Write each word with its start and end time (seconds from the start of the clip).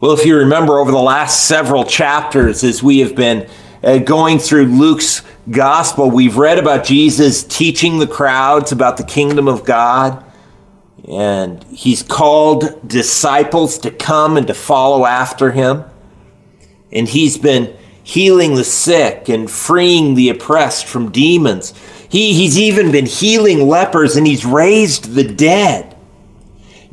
Well, 0.00 0.12
if 0.12 0.24
you 0.24 0.38
remember 0.38 0.78
over 0.78 0.90
the 0.90 0.96
last 0.96 1.46
several 1.46 1.84
chapters, 1.84 2.64
as 2.64 2.82
we 2.82 3.00
have 3.00 3.14
been 3.14 3.46
uh, 3.84 3.98
going 3.98 4.38
through 4.38 4.64
Luke's 4.64 5.20
gospel, 5.50 6.10
we've 6.10 6.38
read 6.38 6.58
about 6.58 6.84
Jesus 6.84 7.44
teaching 7.44 7.98
the 7.98 8.06
crowds 8.06 8.72
about 8.72 8.96
the 8.96 9.04
kingdom 9.04 9.46
of 9.46 9.62
God. 9.62 10.24
And 11.06 11.62
he's 11.64 12.02
called 12.02 12.88
disciples 12.88 13.76
to 13.80 13.90
come 13.90 14.38
and 14.38 14.46
to 14.46 14.54
follow 14.54 15.04
after 15.04 15.50
him. 15.50 15.84
And 16.90 17.06
he's 17.06 17.36
been 17.36 17.76
healing 18.02 18.54
the 18.54 18.64
sick 18.64 19.28
and 19.28 19.50
freeing 19.50 20.14
the 20.14 20.30
oppressed 20.30 20.86
from 20.86 21.12
demons. 21.12 21.74
He, 22.08 22.32
he's 22.32 22.58
even 22.58 22.90
been 22.90 23.04
healing 23.04 23.68
lepers 23.68 24.16
and 24.16 24.26
he's 24.26 24.46
raised 24.46 25.12
the 25.12 25.24
dead. 25.24 25.89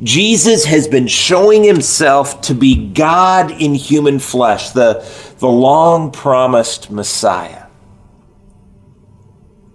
Jesus 0.02 0.64
has 0.64 0.86
been 0.86 1.08
showing 1.08 1.64
himself 1.64 2.40
to 2.42 2.54
be 2.54 2.88
God 2.88 3.50
in 3.50 3.74
human 3.74 4.18
flesh, 4.18 4.70
the, 4.70 5.04
the 5.38 5.48
long 5.48 6.12
promised 6.12 6.90
Messiah. 6.90 7.66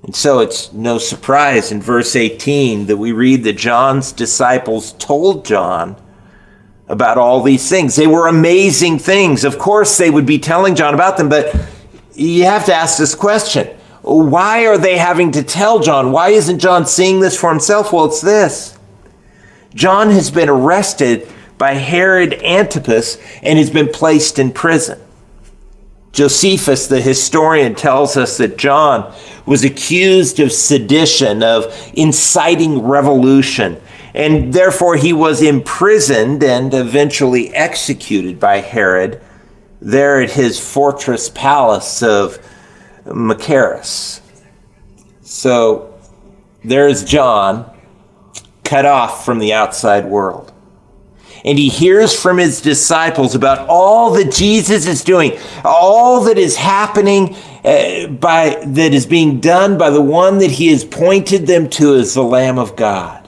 And 0.03 0.15
so 0.15 0.39
it's 0.39 0.71
no 0.73 0.97
surprise 0.97 1.71
in 1.71 1.81
verse 1.81 2.15
18 2.15 2.87
that 2.87 2.97
we 2.97 3.11
read 3.11 3.43
that 3.45 3.53
John's 3.53 4.11
disciples 4.11 4.93
told 4.93 5.45
John 5.45 5.95
about 6.87 7.17
all 7.17 7.41
these 7.41 7.69
things. 7.69 7.95
They 7.95 8.07
were 8.07 8.27
amazing 8.27 8.99
things. 8.99 9.43
Of 9.45 9.57
course, 9.57 9.97
they 9.97 10.09
would 10.09 10.25
be 10.25 10.39
telling 10.39 10.75
John 10.75 10.93
about 10.93 11.17
them, 11.17 11.29
but 11.29 11.55
you 12.13 12.43
have 12.43 12.65
to 12.65 12.73
ask 12.73 12.97
this 12.97 13.15
question 13.15 13.67
why 14.01 14.65
are 14.65 14.77
they 14.77 14.97
having 14.97 15.31
to 15.31 15.43
tell 15.43 15.79
John? 15.79 16.11
Why 16.11 16.29
isn't 16.29 16.59
John 16.59 16.85
seeing 16.85 17.21
this 17.21 17.39
for 17.39 17.49
himself? 17.49 17.93
Well, 17.93 18.05
it's 18.05 18.19
this 18.19 18.77
John 19.75 20.09
has 20.11 20.29
been 20.29 20.49
arrested 20.49 21.27
by 21.57 21.73
Herod 21.73 22.33
Antipas 22.43 23.17
and 23.41 23.57
has 23.57 23.69
been 23.69 23.89
placed 23.89 24.39
in 24.39 24.51
prison. 24.51 24.99
Josephus, 26.11 26.87
the 26.87 27.01
historian, 27.01 27.73
tells 27.73 28.17
us 28.17 28.37
that 28.37 28.57
John 28.57 29.13
was 29.45 29.63
accused 29.63 30.39
of 30.39 30.51
sedition, 30.51 31.41
of 31.41 31.91
inciting 31.95 32.83
revolution, 32.83 33.81
and 34.13 34.53
therefore 34.53 34.95
he 34.95 35.11
was 35.11 35.41
imprisoned 35.41 36.43
and 36.43 36.73
eventually 36.73 37.53
executed 37.55 38.39
by 38.39 38.57
Herod 38.57 39.21
there 39.81 40.21
at 40.21 40.31
his 40.31 40.59
fortress 40.59 41.29
palace 41.29 42.03
of 42.03 42.37
Machaerus. 43.05 44.21
So 45.21 45.99
there's 46.63 47.03
John 47.03 47.72
cut 48.63 48.85
off 48.85 49.25
from 49.25 49.39
the 49.39 49.53
outside 49.53 50.05
world. 50.05 50.51
And 51.45 51.57
he 51.57 51.67
hears 51.67 52.17
from 52.19 52.37
his 52.37 52.61
disciples 52.61 53.35
about 53.35 53.67
all 53.67 54.11
that 54.13 54.31
Jesus 54.31 54.87
is 54.87 55.03
doing, 55.03 55.37
all 55.65 56.23
that 56.23 56.37
is 56.37 56.55
happening 56.55 57.35
uh, 57.65 58.07
by 58.07 58.63
that 58.65 58.93
is 58.93 59.05
being 59.05 59.39
done 59.39 59.77
by 59.77 59.89
the 59.89 60.01
one 60.01 60.37
that 60.37 60.51
he 60.51 60.67
has 60.67 60.85
pointed 60.85 61.47
them 61.47 61.69
to 61.71 61.95
as 61.95 62.13
the 62.13 62.23
Lamb 62.23 62.57
of 62.57 62.75
God. 62.75 63.27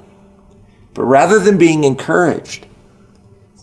But 0.94 1.04
rather 1.04 1.40
than 1.40 1.58
being 1.58 1.84
encouraged, 1.84 2.68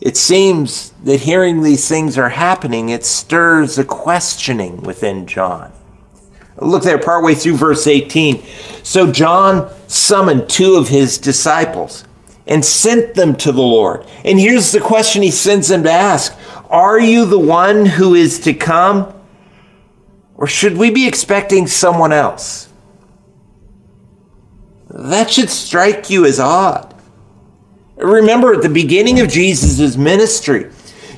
it 0.03 0.17
seems 0.17 0.93
that 1.05 1.21
hearing 1.21 1.63
these 1.63 1.89
things 1.89 2.19
are 2.19 2.29
happening, 2.29 2.91
it 2.91 3.05
stirs 3.05 3.79
a 3.79 3.85
questioning 3.85 4.83
within 4.83 5.27
John. 5.27 5.73
Look 6.59 6.83
there, 6.83 6.99
partway 6.99 7.35
through 7.35 7.57
verse 7.57 7.87
18. 7.87 8.43
So 8.83 9.11
John 9.11 9.73
summoned 9.93 10.49
two 10.49 10.77
of 10.77 10.89
his 10.89 11.19
disciples 11.19 12.05
and 12.47 12.65
sent 12.65 13.15
them 13.15 13.37
to 13.37 13.53
the 13.53 13.63
Lord. 13.63 14.07
And 14.25 14.39
here's 14.39 14.73
the 14.73 14.81
question 14.81 15.23
he 15.23 15.31
sends 15.31 15.69
them 15.69 15.85
to 15.85 15.91
ask 15.91 16.37
Are 16.71 17.01
you 17.01 17.27
the 17.27 17.39
one 17.39 17.87
who 17.87 18.15
is 18.15 18.41
to 18.41 18.55
come? 18.55 19.15
Or 20.35 20.47
should 20.47 20.77
we 20.77 20.91
be 20.91 21.07
expecting 21.07 21.67
someone 21.67 22.13
else? 22.13 22.69
That 24.91 25.31
should 25.31 25.51
strike 25.51 26.11
you 26.11 26.27
as 26.27 26.41
odd. 26.41 26.95
Remember, 27.97 28.53
at 28.53 28.63
the 28.63 28.69
beginning 28.69 29.21
of 29.21 29.29
Jesus' 29.29 29.97
ministry, 29.97 30.71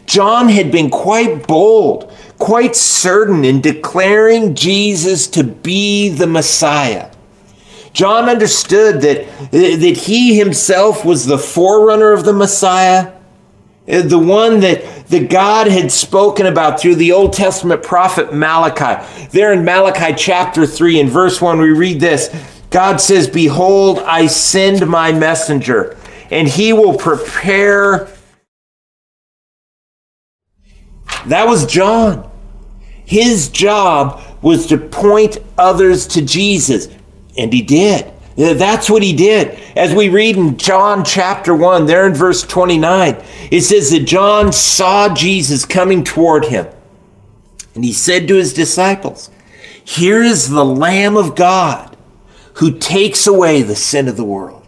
John 0.04 0.48
had 0.48 0.70
been 0.70 0.90
quite 0.90 1.46
bold 1.46 2.12
quite 2.38 2.76
certain 2.76 3.44
in 3.44 3.60
declaring 3.60 4.54
Jesus 4.54 5.26
to 5.28 5.44
be 5.44 6.10
the 6.10 6.26
Messiah. 6.26 7.10
John 7.94 8.28
understood 8.28 9.00
that, 9.02 9.50
that 9.52 9.96
he 9.96 10.36
himself 10.36 11.04
was 11.04 11.24
the 11.24 11.38
forerunner 11.38 12.12
of 12.12 12.24
the 12.24 12.32
Messiah, 12.32 13.12
eh, 13.88 14.02
the 14.02 14.18
one 14.18 14.60
that, 14.60 15.06
that 15.06 15.30
God 15.30 15.68
had 15.68 15.90
spoken 15.90 16.46
about 16.46 16.80
through 16.80 16.96
the 16.96 17.12
Old 17.12 17.32
Testament 17.32 17.82
prophet 17.82 18.34
Malachi. 18.34 19.02
There 19.30 19.52
in 19.52 19.64
Malachi 19.64 20.12
chapter 20.14 20.66
3, 20.66 21.00
in 21.00 21.08
verse 21.08 21.40
1, 21.40 21.58
we 21.60 21.70
read 21.70 22.00
this 22.00 22.28
God 22.68 23.00
says, 23.00 23.28
Behold, 23.28 24.00
I 24.00 24.26
send 24.26 24.86
my 24.88 25.12
messenger, 25.12 25.96
and 26.32 26.48
he 26.48 26.72
will 26.72 26.98
prepare 26.98 28.08
that 31.26 31.46
was 31.46 31.64
John. 31.66 32.30
His 33.06 33.48
job 33.48 34.22
was 34.42 34.66
to 34.66 34.78
point 34.78 35.38
others 35.56 36.06
to 36.08 36.22
Jesus, 36.22 36.88
and 37.36 37.52
he 37.52 37.62
did. 37.62 38.10
That's 38.36 38.90
what 38.90 39.02
he 39.02 39.12
did. 39.12 39.58
As 39.76 39.94
we 39.94 40.08
read 40.08 40.36
in 40.36 40.56
John 40.56 41.04
chapter 41.04 41.54
1, 41.54 41.86
there 41.86 42.06
in 42.06 42.14
verse 42.14 42.42
29, 42.42 43.22
it 43.50 43.60
says 43.60 43.90
that 43.90 44.06
John 44.06 44.52
saw 44.52 45.14
Jesus 45.14 45.64
coming 45.64 46.02
toward 46.02 46.46
him. 46.46 46.66
And 47.74 47.84
he 47.84 47.92
said 47.92 48.26
to 48.28 48.34
his 48.34 48.52
disciples, 48.52 49.30
Here 49.84 50.22
is 50.22 50.50
the 50.50 50.64
Lamb 50.64 51.16
of 51.16 51.36
God 51.36 51.96
who 52.54 52.76
takes 52.78 53.26
away 53.26 53.62
the 53.62 53.76
sin 53.76 54.08
of 54.08 54.16
the 54.16 54.24
world. 54.24 54.62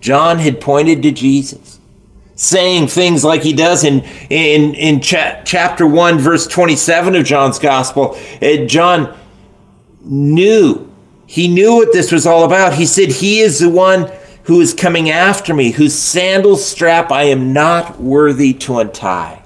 John 0.00 0.38
had 0.38 0.60
pointed 0.60 1.02
to 1.02 1.12
Jesus 1.12 1.78
saying 2.34 2.88
things 2.88 3.22
like 3.22 3.42
he 3.42 3.52
does 3.52 3.84
in 3.84 4.00
in 4.30 4.74
in 4.74 5.00
cha- 5.00 5.42
chapter 5.44 5.86
1 5.86 6.18
verse 6.18 6.46
27 6.46 7.14
of 7.14 7.24
John's 7.24 7.58
gospel 7.58 8.18
John 8.66 9.16
knew 10.00 10.91
he 11.32 11.48
knew 11.48 11.76
what 11.76 11.94
this 11.94 12.12
was 12.12 12.26
all 12.26 12.44
about. 12.44 12.74
He 12.74 12.84
said 12.84 13.08
he 13.08 13.40
is 13.40 13.58
the 13.58 13.70
one 13.70 14.12
who 14.42 14.60
is 14.60 14.74
coming 14.74 15.08
after 15.08 15.54
me 15.54 15.70
whose 15.70 15.98
sandal 15.98 16.58
strap 16.58 17.10
I 17.10 17.22
am 17.22 17.54
not 17.54 17.98
worthy 17.98 18.52
to 18.52 18.80
untie. 18.80 19.42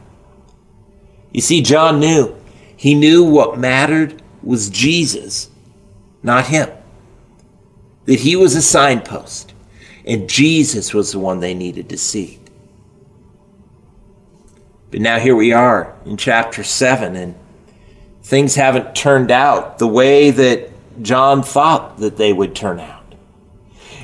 You 1.31 1.41
see 1.41 1.63
John 1.63 2.01
knew. 2.01 2.35
He 2.77 2.97
knew 2.97 3.23
what 3.23 3.61
mattered 3.61 4.21
was 4.43 4.69
Jesus 4.69 5.49
not 6.25 6.47
him. 6.47 6.69
That 8.07 8.19
he 8.19 8.35
was 8.35 8.57
a 8.57 8.63
signpost 8.63 9.55
and 10.05 10.29
Jesus 10.29 10.93
was 10.93 11.13
the 11.13 11.21
one 11.21 11.39
they 11.39 11.55
needed 11.55 11.89
to 11.91 11.97
see. 11.99 12.41
But 14.91 15.03
now 15.03 15.21
here 15.21 15.37
we 15.37 15.53
are 15.53 15.95
in 16.05 16.17
chapter 16.17 16.65
7, 16.65 17.15
and 17.15 17.37
things 18.25 18.57
haven't 18.57 18.97
turned 18.97 19.31
out 19.31 19.79
the 19.79 19.87
way 19.87 20.33
that 20.33 20.73
John 21.03 21.43
thought 21.43 21.99
that 21.99 22.17
they 22.17 22.33
would 22.33 22.55
turn 22.55 22.81
out. 22.81 23.15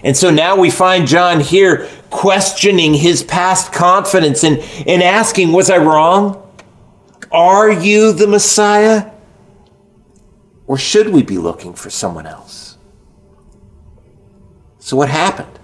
And 0.05 0.17
so 0.17 0.31
now 0.31 0.57
we 0.57 0.71
find 0.71 1.07
John 1.07 1.41
here 1.41 1.89
questioning 2.11 2.95
his 2.95 3.23
past 3.23 3.73
confidence 3.73 4.43
and, 4.45 4.59
and 4.87 5.03
asking, 5.03 5.53
Was 5.53 5.71
I 5.71 5.79
wrong? 5.79 6.39
Are 7.31 7.71
you 7.71 8.13
the 8.13 8.27
Messiah? 8.27 9.11
Or 10.67 10.77
should 10.77 11.09
we 11.09 11.23
be 11.23 11.39
looking 11.39 11.75
for 11.75 11.91
someone 11.91 12.27
else? 12.27 12.77
So, 14.79 14.97
what 14.97 15.09
happened? 15.09 15.59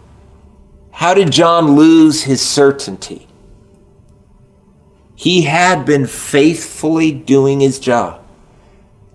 How 0.93 1.15
did 1.15 1.33
John 1.33 1.75
lose 1.75 2.22
his 2.22 2.41
certainty? 2.41 3.28
he 5.19 5.43
had 5.43 5.85
been 5.85 6.06
faithfully 6.06 7.11
doing 7.11 7.58
his 7.58 7.81
job, 7.81 8.18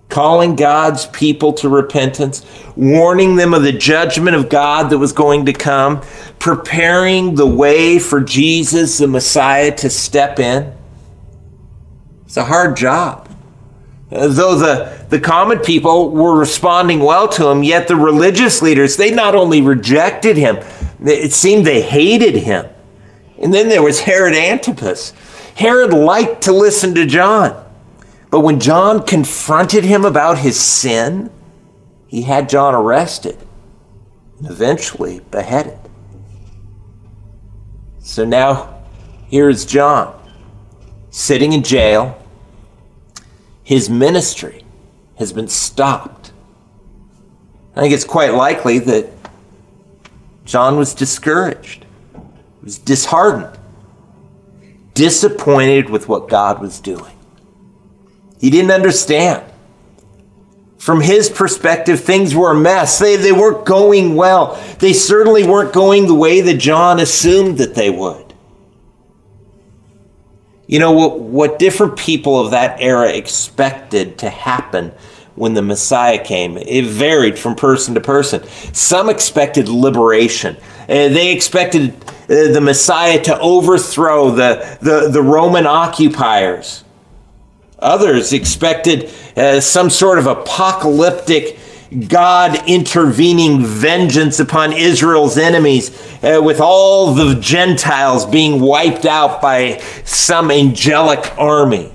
calling 0.08 0.54
God's 0.54 1.06
people 1.06 1.52
to 1.54 1.68
repentance, 1.68 2.44
warning 2.76 3.36
them 3.36 3.54
of 3.54 3.62
the 3.62 3.72
judgment 3.72 4.36
of 4.36 4.48
God 4.48 4.90
that 4.90 4.98
was 4.98 5.12
going 5.12 5.46
to 5.46 5.52
come, 5.52 6.02
preparing 6.38 7.34
the 7.34 7.46
way 7.46 7.98
for 7.98 8.20
Jesus, 8.20 8.98
the 8.98 9.08
Messiah, 9.08 9.74
to 9.76 9.90
step 9.90 10.38
in. 10.38 10.72
It's 12.24 12.36
a 12.36 12.44
hard 12.44 12.76
job. 12.76 13.28
Though 14.10 14.54
the, 14.54 15.06
the 15.08 15.18
common 15.18 15.58
people 15.58 16.10
were 16.10 16.38
responding 16.38 17.00
well 17.00 17.26
to 17.28 17.48
him, 17.48 17.64
yet 17.64 17.88
the 17.88 17.96
religious 17.96 18.62
leaders, 18.62 18.96
they 18.96 19.10
not 19.10 19.34
only 19.34 19.60
rejected 19.60 20.36
him, 20.36 20.58
it 21.04 21.32
seemed 21.32 21.66
they 21.66 21.82
hated 21.82 22.36
him. 22.36 22.66
And 23.38 23.52
then 23.52 23.68
there 23.68 23.82
was 23.82 24.00
Herod 24.00 24.34
Antipas 24.34 25.12
Herod 25.54 25.92
liked 25.92 26.42
to 26.42 26.52
listen 26.52 26.94
to 26.96 27.06
John. 27.06 27.63
But 28.34 28.40
when 28.40 28.58
John 28.58 29.06
confronted 29.06 29.84
him 29.84 30.04
about 30.04 30.38
his 30.38 30.58
sin, 30.58 31.30
he 32.08 32.22
had 32.22 32.48
John 32.48 32.74
arrested 32.74 33.38
and 34.38 34.50
eventually 34.50 35.20
beheaded. 35.30 35.78
So 38.00 38.24
now 38.24 38.82
here 39.28 39.48
is 39.48 39.64
John 39.64 40.20
sitting 41.10 41.52
in 41.52 41.62
jail. 41.62 42.20
His 43.62 43.88
ministry 43.88 44.64
has 45.14 45.32
been 45.32 45.46
stopped. 45.46 46.32
I 47.76 47.82
think 47.82 47.94
it's 47.94 48.02
quite 48.02 48.34
likely 48.34 48.80
that 48.80 49.12
John 50.44 50.76
was 50.76 50.92
discouraged, 50.92 51.86
was 52.64 52.78
disheartened, 52.78 53.56
disappointed 54.92 55.88
with 55.88 56.08
what 56.08 56.28
God 56.28 56.60
was 56.60 56.80
doing. 56.80 57.13
He 58.40 58.50
didn't 58.50 58.70
understand. 58.70 59.42
From 60.78 61.00
his 61.00 61.30
perspective, 61.30 62.00
things 62.00 62.34
were 62.34 62.50
a 62.50 62.54
mess. 62.54 62.98
They, 62.98 63.16
they 63.16 63.32
weren't 63.32 63.64
going 63.64 64.16
well. 64.16 64.62
They 64.80 64.92
certainly 64.92 65.42
weren't 65.42 65.72
going 65.72 66.06
the 66.06 66.14
way 66.14 66.42
that 66.42 66.58
John 66.58 67.00
assumed 67.00 67.58
that 67.58 67.74
they 67.74 67.88
would. 67.88 68.34
You 70.66 70.78
know, 70.78 70.92
what, 70.92 71.20
what 71.20 71.58
different 71.58 71.96
people 71.96 72.38
of 72.38 72.50
that 72.50 72.80
era 72.80 73.10
expected 73.12 74.18
to 74.18 74.30
happen 74.30 74.92
when 75.34 75.54
the 75.54 75.62
Messiah 75.62 76.22
came, 76.22 76.56
it 76.56 76.84
varied 76.84 77.38
from 77.38 77.56
person 77.56 77.94
to 77.94 78.00
person. 78.00 78.44
Some 78.72 79.10
expected 79.10 79.68
liberation. 79.68 80.56
Uh, 80.82 81.08
they 81.08 81.32
expected 81.32 81.94
uh, 82.04 82.52
the 82.52 82.60
Messiah 82.60 83.20
to 83.22 83.38
overthrow 83.40 84.30
the, 84.30 84.78
the, 84.80 85.08
the 85.10 85.22
Roman 85.22 85.66
occupiers. 85.66 86.84
Others 87.84 88.32
expected 88.32 89.10
uh, 89.36 89.60
some 89.60 89.90
sort 89.90 90.18
of 90.18 90.26
apocalyptic 90.26 91.58
God 92.08 92.68
intervening 92.68 93.64
vengeance 93.64 94.40
upon 94.40 94.72
Israel's 94.72 95.36
enemies, 95.36 95.90
uh, 96.24 96.40
with 96.42 96.60
all 96.60 97.12
the 97.12 97.34
Gentiles 97.34 98.24
being 98.24 98.60
wiped 98.60 99.04
out 99.04 99.40
by 99.42 99.78
some 100.04 100.50
angelic 100.50 101.36
army. 101.38 101.92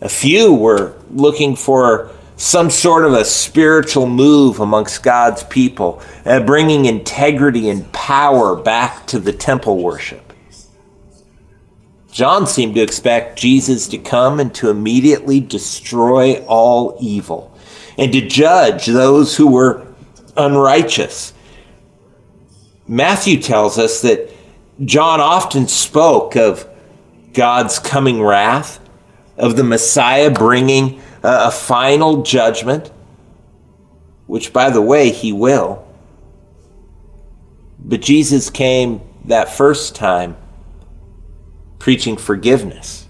A 0.00 0.08
few 0.08 0.54
were 0.54 0.96
looking 1.10 1.54
for 1.54 2.10
some 2.36 2.70
sort 2.70 3.04
of 3.04 3.12
a 3.12 3.24
spiritual 3.24 4.06
move 4.06 4.60
amongst 4.60 5.02
God's 5.02 5.42
people, 5.44 6.02
uh, 6.24 6.40
bringing 6.40 6.86
integrity 6.86 7.68
and 7.68 7.90
power 7.92 8.56
back 8.56 9.06
to 9.08 9.18
the 9.18 9.32
temple 9.32 9.82
worship. 9.82 10.25
John 12.16 12.46
seemed 12.46 12.76
to 12.76 12.80
expect 12.80 13.38
Jesus 13.38 13.86
to 13.88 13.98
come 13.98 14.40
and 14.40 14.54
to 14.54 14.70
immediately 14.70 15.38
destroy 15.38 16.42
all 16.46 16.96
evil 16.98 17.54
and 17.98 18.10
to 18.10 18.26
judge 18.26 18.86
those 18.86 19.36
who 19.36 19.48
were 19.48 19.86
unrighteous. 20.34 21.34
Matthew 22.88 23.38
tells 23.42 23.76
us 23.78 24.00
that 24.00 24.30
John 24.82 25.20
often 25.20 25.68
spoke 25.68 26.36
of 26.36 26.66
God's 27.34 27.78
coming 27.78 28.22
wrath, 28.22 28.80
of 29.36 29.56
the 29.56 29.64
Messiah 29.64 30.30
bringing 30.30 31.02
a, 31.22 31.50
final 31.50 32.22
judgment, 32.22 32.90
which, 34.26 34.54
by 34.54 34.70
the 34.70 34.80
way, 34.80 35.10
he 35.10 35.34
will. 35.34 35.86
But 37.78 38.00
Jesus 38.00 38.48
came 38.48 39.02
that 39.26 39.50
first 39.50 39.94
time 39.94 40.38
preaching 41.78 42.16
forgiveness. 42.16 43.06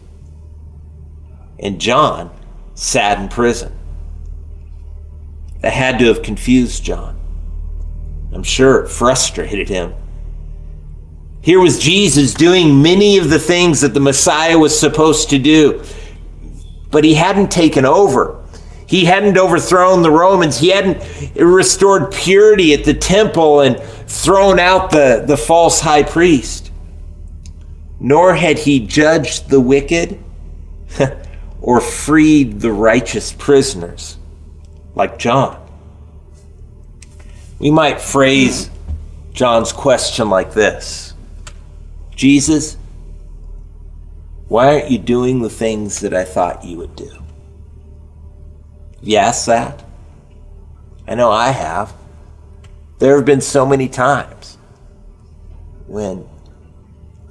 And 1.59 1.81
John 1.81 2.31
sat 2.75 3.19
in 3.19 3.29
prison. 3.29 3.73
That 5.61 5.73
had 5.73 5.99
to 5.99 6.07
have 6.07 6.23
confused 6.23 6.85
John. 6.85 7.19
I'm 8.33 8.43
sure 8.43 8.85
it 8.85 8.91
frustrated 8.91 9.69
him. 9.69 9.95
Here 11.41 11.61
was 11.61 11.79
Jesus 11.79 12.35
doing 12.35 12.83
many 12.83 13.19
of 13.19 13.31
the 13.31 13.39
things 13.39 13.81
that 13.81 13.95
the 13.95 14.01
Messiah 14.01 14.59
was 14.59 14.79
supposed 14.79 15.31
to 15.31 15.39
do, 15.39 15.83
but 16.91 17.05
he 17.05 17.15
hadn't 17.15 17.51
taken 17.51 17.85
over. 17.85 18.45
He 18.87 19.05
hadn't 19.05 19.39
overthrown 19.39 20.03
the 20.03 20.11
Romans. 20.11 20.59
He 20.59 20.71
hadn't 20.71 21.03
restored 21.37 22.13
purity 22.13 22.75
at 22.75 22.85
the 22.85 22.95
temple 22.95 23.61
and 23.61 23.81
thrown 24.07 24.59
out 24.59 24.91
the, 24.91 25.25
the 25.27 25.37
false 25.37 25.81
high 25.81 26.03
priest 26.03 26.66
nor 28.01 28.35
had 28.35 28.59
he 28.59 28.81
judged 28.81 29.49
the 29.49 29.61
wicked 29.61 30.23
or 31.61 31.81
freed 31.81 32.61
the 32.61 32.73
righteous 32.73 33.33
prisoners 33.33 34.19
like 34.95 35.19
John. 35.19 35.63
We 37.59 37.71
might 37.71 38.01
phrase 38.01 38.71
John's 39.33 39.73
question 39.73 40.29
like 40.31 40.53
this 40.53 41.15
Jesus, 42.15 42.77
why 44.49 44.75
aren't 44.75 44.91
you 44.91 44.99
doing 44.99 45.43
the 45.43 45.51
things 45.51 46.01
that 46.01 46.15
I 46.15 46.25
thought 46.25 46.65
you 46.65 46.79
would 46.79 46.97
do? 46.97 47.11
Yes, 49.03 49.47
that? 49.47 49.85
I 51.07 51.15
know 51.15 51.31
I 51.31 51.51
have. 51.51 51.95
There 52.99 53.17
have 53.17 53.27
been 53.27 53.43
so 53.43 53.67
many 53.67 53.89
times 53.89 54.57
when 55.87 56.27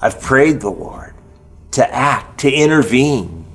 I've 0.01 0.21
prayed 0.21 0.62
the 0.62 0.69
Lord 0.69 1.13
to 1.71 1.94
act, 1.94 2.39
to 2.42 2.51
intervene, 2.51 3.45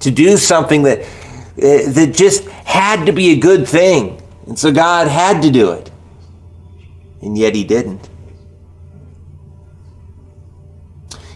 to 0.00 0.10
do 0.10 0.36
something 0.36 0.82
that, 0.84 1.00
uh, 1.00 1.90
that 1.92 2.12
just 2.14 2.44
had 2.48 3.06
to 3.06 3.12
be 3.12 3.30
a 3.30 3.36
good 3.36 3.66
thing. 3.66 4.22
And 4.46 4.58
so 4.58 4.72
God 4.72 5.08
had 5.08 5.42
to 5.42 5.50
do 5.50 5.72
it. 5.72 5.90
And 7.22 7.36
yet 7.36 7.54
he 7.54 7.64
didn't. 7.64 8.08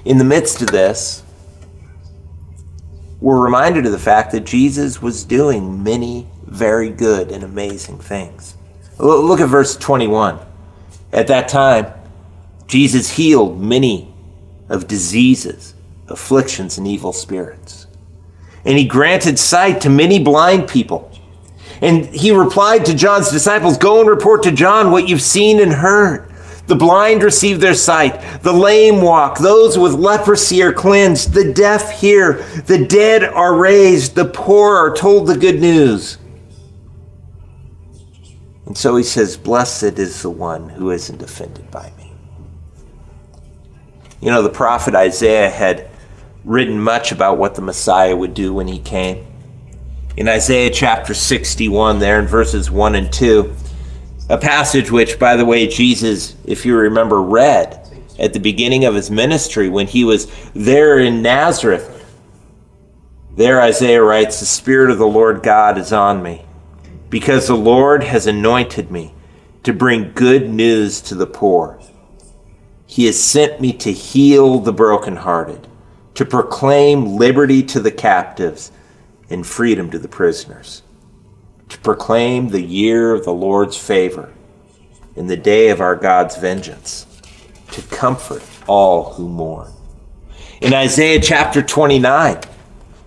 In 0.04 0.18
the 0.18 0.24
midst 0.24 0.62
of 0.62 0.68
this, 0.68 1.22
we're 3.20 3.40
reminded 3.40 3.84
of 3.86 3.92
the 3.92 3.98
fact 3.98 4.32
that 4.32 4.44
Jesus 4.44 5.02
was 5.02 5.24
doing 5.24 5.82
many 5.82 6.26
very 6.46 6.90
good 6.90 7.30
and 7.30 7.44
amazing 7.44 7.98
things. 7.98 8.56
Look 8.98 9.40
at 9.40 9.48
verse 9.48 9.76
21. 9.76 10.38
At 11.12 11.26
that 11.26 11.48
time, 11.48 11.92
Jesus 12.66 13.10
healed 13.10 13.60
many 13.60 14.09
of 14.70 14.86
diseases, 14.88 15.74
afflictions, 16.08 16.78
and 16.78 16.86
evil 16.86 17.12
spirits. 17.12 17.86
And 18.64 18.78
he 18.78 18.86
granted 18.86 19.38
sight 19.38 19.82
to 19.82 19.90
many 19.90 20.22
blind 20.22 20.68
people. 20.68 21.10
And 21.82 22.06
he 22.06 22.30
replied 22.30 22.86
to 22.86 22.94
John's 22.94 23.30
disciples 23.30 23.76
Go 23.76 24.00
and 24.00 24.08
report 24.08 24.42
to 24.44 24.52
John 24.52 24.90
what 24.90 25.08
you've 25.08 25.22
seen 25.22 25.60
and 25.60 25.72
heard. 25.72 26.30
The 26.66 26.76
blind 26.76 27.24
receive 27.24 27.60
their 27.60 27.74
sight, 27.74 28.42
the 28.42 28.52
lame 28.52 29.02
walk, 29.02 29.38
those 29.38 29.76
with 29.76 29.94
leprosy 29.94 30.62
are 30.62 30.72
cleansed, 30.72 31.34
the 31.34 31.52
deaf 31.52 32.00
hear, 32.00 32.34
the 32.66 32.86
dead 32.86 33.24
are 33.24 33.56
raised, 33.56 34.14
the 34.14 34.26
poor 34.26 34.76
are 34.76 34.94
told 34.94 35.26
the 35.26 35.36
good 35.36 35.60
news. 35.60 36.18
And 38.66 38.78
so 38.78 38.94
he 38.94 39.02
says, 39.02 39.36
Blessed 39.36 39.98
is 39.98 40.22
the 40.22 40.30
one 40.30 40.68
who 40.68 40.92
isn't 40.92 41.20
offended 41.20 41.68
by 41.72 41.90
me. 41.98 41.99
You 44.20 44.30
know, 44.30 44.42
the 44.42 44.50
prophet 44.50 44.94
Isaiah 44.94 45.48
had 45.48 45.88
written 46.44 46.80
much 46.80 47.10
about 47.12 47.38
what 47.38 47.54
the 47.54 47.62
Messiah 47.62 48.14
would 48.14 48.34
do 48.34 48.52
when 48.52 48.68
he 48.68 48.78
came. 48.78 49.26
In 50.16 50.28
Isaiah 50.28 50.70
chapter 50.70 51.14
61, 51.14 51.98
there 51.98 52.20
in 52.20 52.26
verses 52.26 52.70
1 52.70 52.94
and 52.94 53.12
2, 53.12 53.54
a 54.28 54.36
passage 54.36 54.90
which, 54.90 55.18
by 55.18 55.36
the 55.36 55.44
way, 55.46 55.66
Jesus, 55.66 56.36
if 56.44 56.66
you 56.66 56.76
remember, 56.76 57.22
read 57.22 57.80
at 58.18 58.34
the 58.34 58.38
beginning 58.38 58.84
of 58.84 58.94
his 58.94 59.10
ministry 59.10 59.68
when 59.68 59.86
he 59.86 60.04
was 60.04 60.30
there 60.54 60.98
in 60.98 61.22
Nazareth. 61.22 61.96
There, 63.36 63.60
Isaiah 63.62 64.02
writes, 64.02 64.38
The 64.38 64.46
Spirit 64.46 64.90
of 64.90 64.98
the 64.98 65.06
Lord 65.06 65.42
God 65.42 65.78
is 65.78 65.92
on 65.92 66.22
me, 66.22 66.44
because 67.08 67.46
the 67.46 67.56
Lord 67.56 68.04
has 68.04 68.26
anointed 68.26 68.90
me 68.90 69.14
to 69.62 69.72
bring 69.72 70.12
good 70.12 70.50
news 70.50 71.00
to 71.02 71.14
the 71.14 71.26
poor. 71.26 71.79
He 72.90 73.06
has 73.06 73.22
sent 73.22 73.60
me 73.60 73.72
to 73.74 73.92
heal 73.92 74.58
the 74.58 74.72
brokenhearted, 74.72 75.68
to 76.14 76.24
proclaim 76.24 77.16
liberty 77.16 77.62
to 77.62 77.78
the 77.78 77.92
captives 77.92 78.72
and 79.30 79.46
freedom 79.46 79.92
to 79.92 79.98
the 80.00 80.08
prisoners, 80.08 80.82
to 81.68 81.78
proclaim 81.78 82.48
the 82.48 82.60
year 82.60 83.12
of 83.12 83.24
the 83.24 83.32
Lord's 83.32 83.76
favor 83.76 84.32
and 85.14 85.30
the 85.30 85.36
day 85.36 85.68
of 85.68 85.80
our 85.80 85.94
God's 85.94 86.36
vengeance, 86.36 87.06
to 87.70 87.82
comfort 87.82 88.42
all 88.66 89.12
who 89.12 89.28
mourn. 89.28 89.70
In 90.60 90.74
Isaiah 90.74 91.20
chapter 91.20 91.62
29, 91.62 92.40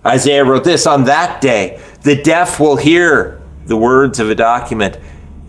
Isaiah 0.05 0.45
wrote 0.45 0.63
this 0.63 0.87
On 0.87 1.03
that 1.03 1.41
day, 1.41 1.83
the 2.03 2.23
deaf 2.23 2.57
will 2.57 2.77
hear 2.77 3.41
the 3.65 3.75
words 3.75 4.21
of 4.21 4.29
a 4.29 4.35
document, 4.35 4.97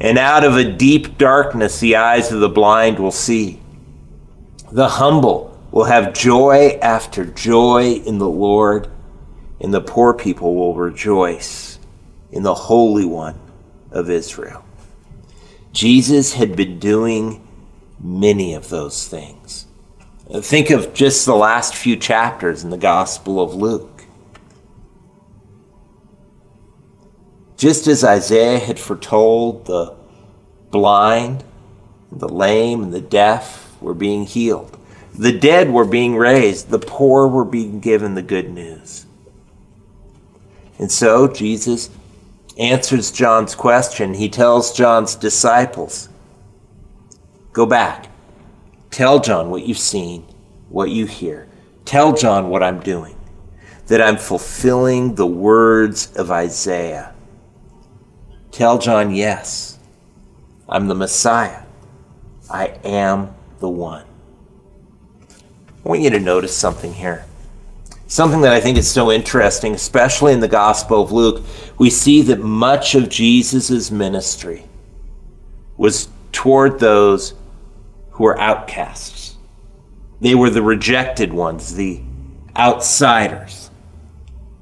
and 0.01 0.19
out 0.19 0.43
of 0.43 0.57
a 0.57 0.73
deep 0.73 1.19
darkness, 1.19 1.79
the 1.79 1.95
eyes 1.95 2.33
of 2.33 2.41
the 2.41 2.49
blind 2.49 2.99
will 2.99 3.13
see. 3.13 3.61
The 4.75 4.89
humble 4.89 5.57
will 5.71 5.85
have 5.85 6.15
joy 6.15 6.81
after 6.83 7.25
joy 7.25 7.93
in 7.93 8.19
the 8.19 8.29
Lord, 8.29 8.91
and 9.61 9.73
the 9.73 9.81
poor 9.81 10.13
people 10.13 10.57
will 10.57 10.75
rejoice 10.75 11.79
in 12.33 12.43
the 12.43 12.55
Holy 12.55 13.05
One 13.05 13.39
of 13.93 14.11
Israel. 14.11 14.65
Jesus 15.71 16.33
had 16.33 16.57
been 16.57 16.81
doing 16.81 17.47
many 18.01 18.55
of 18.55 18.69
those 18.69 19.07
things. 19.07 19.67
Think 20.41 20.71
of 20.71 20.93
just 20.93 21.25
the 21.25 21.37
last 21.37 21.77
few 21.77 21.95
chapters 21.97 22.65
in 22.65 22.71
the 22.71 22.77
Gospel 22.77 23.41
of 23.41 23.55
Luke. 23.55 24.03
Just 27.57 27.87
as 27.87 28.03
Isaiah 28.03 28.59
had 28.59 28.81
foretold, 28.81 29.67
the 29.67 29.95
blind, 30.73 31.45
the 32.11 32.29
lame, 32.29 32.83
and 32.83 32.93
the 32.93 33.01
deaf 33.01 33.64
were 33.81 33.95
being 33.95 34.25
healed. 34.25 34.79
The 35.17 35.33
dead 35.33 35.71
were 35.71 35.85
being 35.85 36.17
raised. 36.17 36.71
The 36.71 36.79
poor 36.79 37.29
were 37.29 37.45
being 37.45 37.81
given 37.81 38.15
the 38.15 38.23
good 38.23 38.51
news. 38.51 39.07
And 40.79 40.91
so 40.91 41.29
Jesus 41.29 41.91
answers 42.59 43.13
John's 43.13 43.55
question. 43.55 44.15
He 44.15 44.29
tells 44.29 44.77
John's 44.77 45.15
disciples, 45.15 46.09
Go 47.53 47.67
back. 47.67 48.09
Tell 48.91 49.21
John 49.21 49.51
what 49.51 49.67
you've 49.67 49.79
seen, 49.79 50.27
what 50.69 50.91
you 50.91 51.07
hear. 51.07 51.49
Tell 51.85 52.13
John 52.13 52.49
what 52.49 52.63
I'm 52.63 52.81
doing, 52.81 53.17
that 53.87 54.01
I'm 54.01 54.17
fulfilling 54.17 55.15
the 55.15 55.27
words 55.27 56.13
of 56.17 56.31
Isaiah. 56.31 57.15
Tell 58.51 58.79
John, 58.79 59.15
yes, 59.15 59.79
I'm 60.69 60.89
the 60.89 60.95
Messiah. 60.95 61.63
I 62.51 62.79
am 62.85 63.34
the 63.61 63.69
one. 63.69 64.05
I 65.85 65.89
want 65.89 66.01
you 66.01 66.11
to 66.11 66.21
notice 66.21 66.57
something 66.57 66.95
here. 66.95 67.25
Something 68.07 68.43
that 68.43 68.53
I 68.53 68.61
think 68.61 68.79
is 68.79 68.91
so 68.91 69.11
interesting, 69.11 69.75
especially 69.75 70.33
in 70.33 70.41
the 70.41 70.49
Gospel 70.49 71.03
of 71.03 71.13
Luke, 71.13 71.45
we 71.79 71.91
see 71.91 72.23
that 72.23 72.41
much 72.41 72.95
of 72.95 73.09
Jesus' 73.09 73.91
ministry 73.91 74.65
was 75.77 76.09
toward 76.33 76.79
those 76.81 77.35
who 78.11 78.25
were 78.25 78.39
outcasts. 78.39 79.37
They 80.21 80.35
were 80.35 80.51
the 80.51 80.63
rejected 80.63 81.33
ones, 81.33 81.75
the 81.75 82.01
outsiders, 82.57 83.71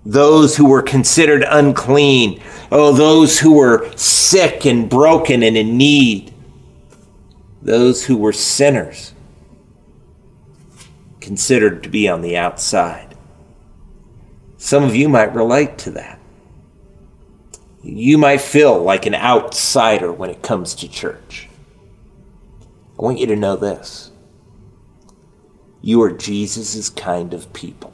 those 0.04 0.56
who 0.56 0.68
were 0.68 0.82
considered 0.82 1.44
unclean, 1.46 2.42
oh, 2.70 2.92
those 2.92 3.38
who 3.38 3.54
were 3.54 3.90
sick 3.96 4.64
and 4.64 4.88
broken 4.88 5.42
and 5.42 5.56
in 5.56 5.76
need, 5.76 6.31
those 7.62 8.04
who 8.06 8.16
were 8.16 8.32
sinners, 8.32 9.14
considered 11.20 11.84
to 11.84 11.88
be 11.88 12.08
on 12.08 12.20
the 12.20 12.36
outside. 12.36 13.16
Some 14.56 14.82
of 14.82 14.96
you 14.96 15.08
might 15.08 15.34
relate 15.34 15.78
to 15.78 15.90
that. 15.92 16.18
You 17.84 18.18
might 18.18 18.40
feel 18.40 18.82
like 18.82 19.06
an 19.06 19.14
outsider 19.14 20.12
when 20.12 20.30
it 20.30 20.42
comes 20.42 20.74
to 20.76 20.88
church. 20.88 21.48
I 22.98 23.02
want 23.02 23.18
you 23.18 23.26
to 23.26 23.36
know 23.36 23.56
this. 23.56 24.10
You 25.80 26.02
are 26.02 26.12
Jesus' 26.12 26.90
kind 26.90 27.32
of 27.32 27.52
people. 27.52 27.92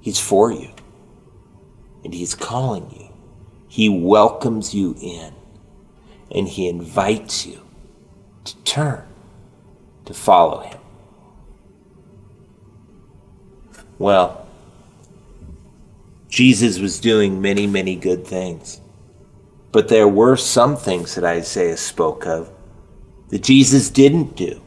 He's 0.00 0.18
for 0.18 0.50
you. 0.52 0.70
And 2.04 2.14
He's 2.14 2.34
calling 2.34 2.90
you. 2.90 3.08
He 3.68 3.88
welcomes 3.88 4.74
you 4.74 4.96
in. 5.00 5.34
And 6.32 6.48
He 6.48 6.68
invites 6.68 7.46
you 7.46 7.64
to 8.44 8.56
turn, 8.58 9.04
to 10.04 10.14
follow 10.14 10.60
Him. 10.60 10.78
Well, 13.98 14.46
Jesus 16.28 16.78
was 16.78 17.00
doing 17.00 17.42
many, 17.42 17.66
many 17.66 17.96
good 17.96 18.26
things. 18.26 18.80
But 19.72 19.88
there 19.88 20.08
were 20.08 20.36
some 20.36 20.76
things 20.76 21.14
that 21.14 21.24
Isaiah 21.24 21.76
spoke 21.76 22.26
of 22.26 22.50
that 23.28 23.42
Jesus 23.42 23.90
didn't 23.90 24.36
do. 24.36 24.60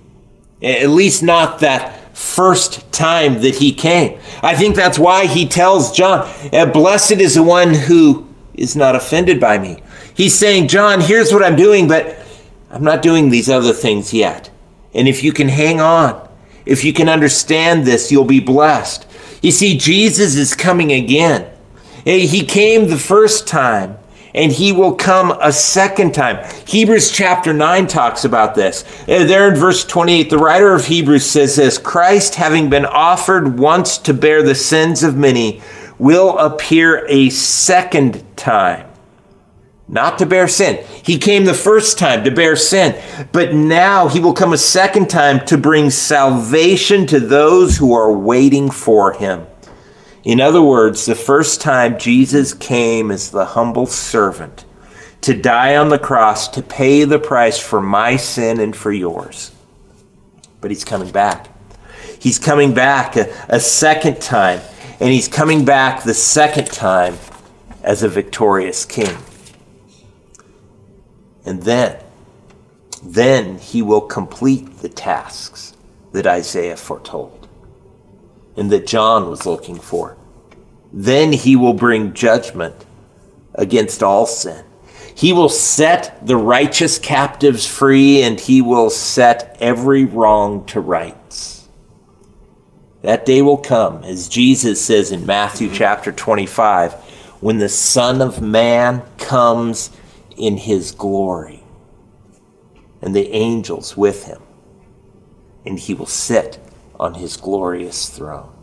At 0.62 0.90
least 0.90 1.24
not 1.24 1.60
that 1.60 2.16
first 2.16 2.90
time 2.92 3.42
that 3.42 3.56
he 3.56 3.74
came. 3.74 4.20
I 4.42 4.56
think 4.56 4.76
that's 4.76 5.00
why 5.00 5.26
he 5.26 5.48
tells 5.48 5.92
John, 5.92 6.30
eh, 6.54 6.66
Blessed 6.66 7.14
is 7.14 7.36
the 7.36 7.44
one 7.44 7.74
who 7.74 8.28
is 8.54 8.76
not 8.76 8.96
offended 8.96 9.40
by 9.40 9.58
me. 9.58 9.82
He's 10.14 10.36
saying, 10.36 10.68
John, 10.68 11.02
here's 11.02 11.34
what 11.34 11.44
I'm 11.44 11.56
doing, 11.56 11.88
but 11.88 12.23
I'm 12.74 12.84
not 12.84 13.04
doing 13.04 13.30
these 13.30 13.50
other 13.50 13.72
things 13.72 14.14
yet. 14.14 14.50
And 14.96 15.08
if 15.08 15.24
you 15.24 15.32
can 15.32 15.48
hang 15.48 15.80
on, 15.80 16.28
if 16.66 16.84
you 16.84 16.92
can 16.92 17.08
understand 17.08 17.86
this, 17.86 18.12
you'll 18.12 18.26
be 18.26 18.40
blessed. 18.40 19.06
You 19.44 19.52
see, 19.52 19.78
Jesus 19.78 20.36
is 20.36 20.56
coming 20.56 20.92
again. 20.92 21.50
He 22.04 22.44
came 22.44 22.88
the 22.88 22.98
first 22.98 23.48
time 23.48 23.98
and 24.34 24.52
he 24.52 24.72
will 24.72 24.96
come 24.96 25.38
a 25.40 25.52
second 25.52 26.14
time. 26.14 26.44
Hebrews 26.66 27.12
chapter 27.12 27.54
9 27.54 27.86
talks 27.86 28.26
about 28.26 28.56
this. 28.56 28.84
Uh, 29.02 29.26
there 29.26 29.48
in 29.48 29.56
verse 29.56 29.86
28, 29.86 30.32
the 30.32 30.40
writer 30.40 30.74
of 30.74 30.86
Hebrews 30.86 31.26
says 31.26 31.56
this 31.56 31.78
Christ, 31.78 32.34
having 32.36 32.68
been 32.68 32.86
offered 32.86 33.60
once 33.60 34.00
to 34.00 34.14
bear 34.14 34.42
the 34.42 34.56
sins 34.56 35.04
of 35.04 35.16
many, 35.16 35.62
will 36.00 36.40
appear 36.40 37.06
a 37.08 37.30
second 37.30 38.24
time. 38.36 38.90
Not 39.94 40.18
to 40.18 40.26
bear 40.26 40.48
sin. 40.48 40.84
He 41.04 41.20
came 41.20 41.46
the 41.46 41.54
first 41.54 42.00
time 42.00 42.24
to 42.24 42.32
bear 42.32 42.56
sin, 42.56 43.00
but 43.32 43.54
now 43.54 44.08
he 44.08 44.20
will 44.20 44.34
come 44.34 44.52
a 44.52 44.58
second 44.58 45.08
time 45.08 45.46
to 45.46 45.56
bring 45.56 45.92
salvation 45.92 47.06
to 47.06 47.20
those 47.20 47.78
who 47.78 47.94
are 47.94 48.12
waiting 48.12 48.72
for 48.72 49.14
him. 49.14 49.46
In 50.24 50.42
other 50.42 50.64
words, 50.64 51.06
the 51.06 51.14
first 51.14 51.62
time 51.62 52.00
Jesus 52.00 52.56
came 52.56 53.12
as 53.12 53.30
the 53.30 53.46
humble 53.46 53.86
servant 53.86 54.66
to 55.22 55.40
die 55.40 55.76
on 55.76 55.90
the 55.90 56.00
cross 56.00 56.48
to 56.48 56.64
pay 56.64 57.04
the 57.04 57.20
price 57.20 57.60
for 57.60 57.80
my 57.80 58.16
sin 58.16 58.60
and 58.60 58.76
for 58.76 58.92
yours. 58.92 59.52
But 60.60 60.72
he's 60.72 60.84
coming 60.84 61.12
back. 61.12 61.50
He's 62.20 62.40
coming 62.40 62.74
back 62.74 63.16
a, 63.16 63.32
a 63.48 63.60
second 63.60 64.20
time, 64.24 64.60
and 65.00 65.10
he's 65.12 65.28
coming 65.28 65.66
back 65.66 66.02
the 66.02 66.16
second 66.16 66.66
time 66.72 67.16
as 67.84 68.02
a 68.02 68.10
victorious 68.10 68.86
king. 68.86 69.16
And 71.46 71.64
then, 71.64 72.00
then 73.02 73.58
he 73.58 73.82
will 73.82 74.02
complete 74.02 74.78
the 74.78 74.90
tasks 74.90 75.74
that 76.14 76.28
Isaiah 76.28 76.78
foretold 76.78 77.48
and 78.56 78.72
that 78.72 78.88
John 78.88 79.30
was 79.30 79.46
looking 79.46 79.80
for. 79.80 80.16
Then 80.92 81.34
he 81.34 81.56
will 81.56 81.74
bring 81.74 82.14
judgment 82.14 82.86
against 83.56 84.04
all 84.04 84.26
sin. 84.26 84.64
He 85.16 85.34
will 85.34 85.50
set 85.50 86.26
the 86.26 86.38
righteous 86.38 86.98
captives 86.98 87.68
free 87.68 88.24
and 88.24 88.40
he 88.40 88.62
will 88.62 88.90
set 88.90 89.58
every 89.60 90.06
wrong 90.06 90.66
to 90.68 90.80
rights. 90.80 91.68
That 93.02 93.26
day 93.26 93.42
will 93.42 93.58
come, 93.58 94.04
as 94.06 94.30
Jesus 94.30 94.84
says 94.84 95.12
in 95.12 95.26
Matthew 95.26 95.70
chapter 95.74 96.12
25, 96.12 96.94
when 97.42 97.58
the 97.58 97.70
Son 97.70 98.22
of 98.22 98.42
Man 98.42 99.04
comes 99.18 99.90
in 100.38 100.58
his 100.58 100.92
glory 100.92 101.64
and 103.02 103.16
the 103.16 103.30
angels 103.34 103.98
with 103.98 104.26
him, 104.26 104.42
and 105.66 105.78
he 105.78 105.94
will 105.94 106.06
sit 106.06 106.60
on 107.00 107.16
his 107.16 107.38
glorious 107.38 108.10
throne. 108.10 108.54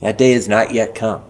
That 0.00 0.18
day 0.18 0.32
has 0.32 0.48
not 0.48 0.72
yet 0.72 0.94
come. 0.94 1.24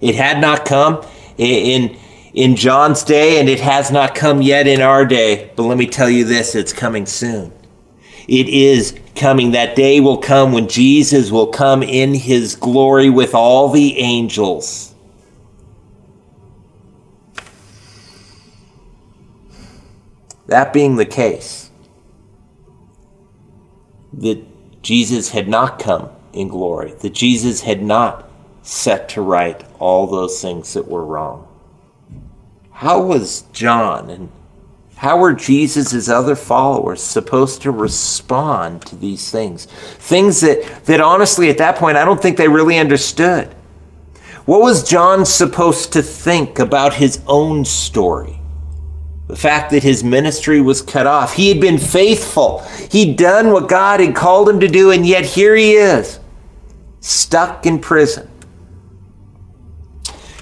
It 0.00 0.14
had 0.14 0.40
not 0.40 0.64
come 0.64 1.04
in, 1.38 1.96
in 2.34 2.56
John's 2.56 3.02
day, 3.02 3.40
and 3.40 3.48
it 3.48 3.60
has 3.60 3.90
not 3.90 4.14
come 4.14 4.42
yet 4.42 4.66
in 4.66 4.82
our 4.82 5.06
day. 5.06 5.50
But 5.56 5.64
let 5.64 5.78
me 5.78 5.86
tell 5.86 6.10
you 6.10 6.24
this 6.24 6.54
it's 6.54 6.72
coming 6.72 7.06
soon. 7.06 7.52
It 8.28 8.48
is 8.48 8.98
coming. 9.16 9.52
That 9.52 9.74
day 9.74 10.00
will 10.00 10.18
come 10.18 10.52
when 10.52 10.68
Jesus 10.68 11.30
will 11.30 11.46
come 11.46 11.82
in 11.82 12.14
his 12.14 12.54
glory 12.54 13.08
with 13.08 13.34
all 13.34 13.70
the 13.70 13.98
angels. 13.98 14.94
That 20.48 20.72
being 20.72 20.96
the 20.96 21.06
case, 21.06 21.70
that 24.14 24.42
Jesus 24.82 25.30
had 25.30 25.48
not 25.48 25.78
come 25.78 26.10
in 26.32 26.48
glory, 26.48 26.92
that 27.00 27.12
Jesus 27.12 27.60
had 27.60 27.82
not 27.82 28.28
set 28.62 29.08
to 29.10 29.22
right 29.22 29.62
all 29.78 30.06
those 30.06 30.40
things 30.42 30.74
that 30.74 30.88
were 30.88 31.04
wrong. 31.04 31.46
How 32.70 33.00
was 33.02 33.42
John 33.52 34.10
and 34.10 34.30
how 34.96 35.18
were 35.18 35.32
Jesus' 35.32 36.08
other 36.08 36.34
followers 36.34 37.00
supposed 37.00 37.62
to 37.62 37.70
respond 37.70 38.82
to 38.86 38.96
these 38.96 39.30
things? 39.30 39.66
Things 39.66 40.40
that, 40.40 40.84
that 40.86 41.00
honestly, 41.00 41.50
at 41.50 41.58
that 41.58 41.76
point, 41.76 41.96
I 41.96 42.04
don't 42.04 42.20
think 42.20 42.36
they 42.36 42.48
really 42.48 42.78
understood. 42.78 43.54
What 44.44 44.60
was 44.60 44.88
John 44.88 45.24
supposed 45.24 45.92
to 45.92 46.02
think 46.02 46.58
about 46.58 46.94
his 46.94 47.22
own 47.28 47.64
story? 47.64 48.37
The 49.28 49.36
fact 49.36 49.70
that 49.70 49.82
his 49.82 50.02
ministry 50.02 50.60
was 50.60 50.80
cut 50.80 51.06
off. 51.06 51.34
He 51.34 51.50
had 51.50 51.60
been 51.60 51.78
faithful. 51.78 52.60
He'd 52.90 53.16
done 53.16 53.52
what 53.52 53.68
God 53.68 54.00
had 54.00 54.16
called 54.16 54.48
him 54.48 54.58
to 54.60 54.68
do, 54.68 54.90
and 54.90 55.06
yet 55.06 55.24
here 55.24 55.54
he 55.54 55.74
is, 55.74 56.18
stuck 57.00 57.66
in 57.66 57.78
prison. 57.78 58.28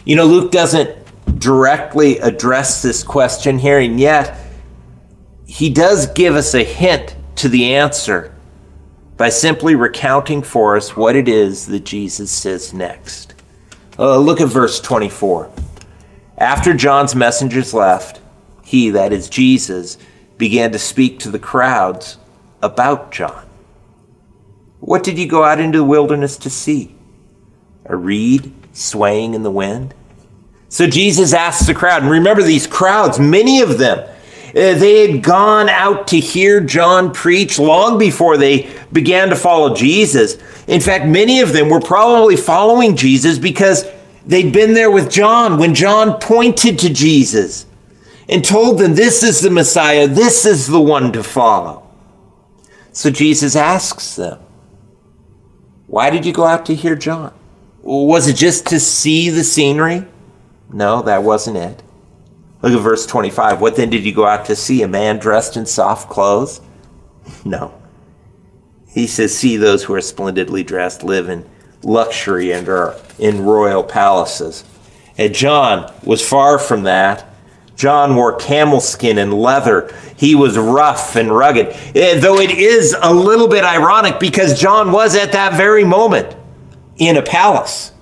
You 0.04 0.14
know, 0.14 0.24
Luke 0.24 0.52
doesn't 0.52 0.96
directly 1.40 2.18
address 2.18 2.80
this 2.80 3.02
question 3.02 3.58
here, 3.58 3.80
and 3.80 3.98
yet 3.98 4.38
he 5.46 5.68
does 5.68 6.06
give 6.12 6.36
us 6.36 6.54
a 6.54 6.62
hint 6.62 7.16
to 7.36 7.48
the 7.48 7.74
answer 7.74 8.32
by 9.16 9.30
simply 9.30 9.74
recounting 9.74 10.42
for 10.42 10.76
us 10.76 10.96
what 10.96 11.16
it 11.16 11.26
is 11.26 11.66
that 11.66 11.84
Jesus 11.84 12.30
says 12.30 12.72
next. 12.72 13.34
Uh, 13.98 14.16
look 14.18 14.40
at 14.40 14.48
verse 14.48 14.78
24. 14.78 15.50
After 16.38 16.72
John's 16.74 17.16
messengers 17.16 17.74
left, 17.74 18.20
he, 18.66 18.90
that 18.90 19.12
is 19.12 19.28
Jesus, 19.28 19.96
began 20.38 20.72
to 20.72 20.78
speak 20.78 21.20
to 21.20 21.30
the 21.30 21.38
crowds 21.38 22.18
about 22.60 23.12
John. 23.12 23.48
What 24.80 25.04
did 25.04 25.18
you 25.18 25.28
go 25.28 25.44
out 25.44 25.60
into 25.60 25.78
the 25.78 25.84
wilderness 25.84 26.36
to 26.38 26.50
see? 26.50 26.96
A 27.84 27.94
reed 27.94 28.52
swaying 28.72 29.34
in 29.34 29.44
the 29.44 29.52
wind? 29.52 29.94
So 30.68 30.88
Jesus 30.88 31.32
asks 31.32 31.68
the 31.68 31.74
crowd, 31.74 32.02
and 32.02 32.10
remember 32.10 32.42
these 32.42 32.66
crowds, 32.66 33.20
many 33.20 33.60
of 33.60 33.78
them, 33.78 34.00
uh, 34.00 34.10
they 34.52 35.12
had 35.12 35.22
gone 35.22 35.68
out 35.68 36.08
to 36.08 36.18
hear 36.18 36.60
John 36.60 37.12
preach 37.12 37.60
long 37.60 37.98
before 37.98 38.36
they 38.36 38.68
began 38.92 39.28
to 39.28 39.36
follow 39.36 39.76
Jesus. 39.76 40.38
In 40.66 40.80
fact, 40.80 41.06
many 41.06 41.40
of 41.40 41.52
them 41.52 41.68
were 41.68 41.80
probably 41.80 42.36
following 42.36 42.96
Jesus 42.96 43.38
because 43.38 43.84
they'd 44.26 44.52
been 44.52 44.74
there 44.74 44.90
with 44.90 45.08
John 45.08 45.56
when 45.56 45.72
John 45.72 46.18
pointed 46.18 46.80
to 46.80 46.92
Jesus 46.92 47.65
and 48.28 48.44
told 48.44 48.78
them, 48.78 48.94
This 48.94 49.22
is 49.22 49.40
the 49.40 49.50
Messiah, 49.50 50.06
this 50.08 50.44
is 50.44 50.66
the 50.66 50.80
one 50.80 51.12
to 51.12 51.22
follow. 51.22 51.86
So 52.92 53.10
Jesus 53.10 53.56
asks 53.56 54.16
them, 54.16 54.40
Why 55.86 56.10
did 56.10 56.24
you 56.24 56.32
go 56.32 56.44
out 56.44 56.66
to 56.66 56.74
hear 56.74 56.96
John? 56.96 57.34
Was 57.82 58.26
it 58.26 58.36
just 58.36 58.66
to 58.68 58.80
see 58.80 59.30
the 59.30 59.44
scenery? 59.44 60.06
No, 60.72 61.02
that 61.02 61.22
wasn't 61.22 61.58
it. 61.58 61.82
Look 62.62 62.72
at 62.72 62.80
verse 62.80 63.06
25. 63.06 63.60
What 63.60 63.76
then 63.76 63.90
did 63.90 64.04
you 64.04 64.12
go 64.12 64.26
out 64.26 64.46
to 64.46 64.56
see? 64.56 64.82
A 64.82 64.88
man 64.88 65.18
dressed 65.18 65.56
in 65.56 65.66
soft 65.66 66.10
clothes? 66.10 66.60
No. 67.44 67.74
He 68.88 69.06
says, 69.06 69.36
See 69.36 69.56
those 69.56 69.84
who 69.84 69.94
are 69.94 70.00
splendidly 70.00 70.64
dressed 70.64 71.02
live 71.02 71.28
in 71.28 71.44
luxury 71.82 72.52
and 72.52 72.68
are 72.68 72.96
in 73.18 73.44
royal 73.44 73.84
palaces. 73.84 74.64
And 75.18 75.34
John 75.34 75.92
was 76.02 76.26
far 76.26 76.58
from 76.58 76.84
that. 76.84 77.26
John 77.76 78.16
wore 78.16 78.34
camel 78.34 78.80
skin 78.80 79.18
and 79.18 79.32
leather. 79.34 79.94
He 80.16 80.34
was 80.34 80.58
rough 80.58 81.14
and 81.14 81.30
rugged. 81.30 81.68
Eh, 81.94 82.18
though 82.18 82.40
it 82.40 82.50
is 82.50 82.96
a 83.00 83.12
little 83.12 83.48
bit 83.48 83.64
ironic 83.64 84.18
because 84.18 84.58
John 84.58 84.92
was 84.92 85.14
at 85.14 85.32
that 85.32 85.54
very 85.54 85.84
moment 85.84 86.34
in 86.96 87.18
a 87.18 87.22
palace. 87.22 87.92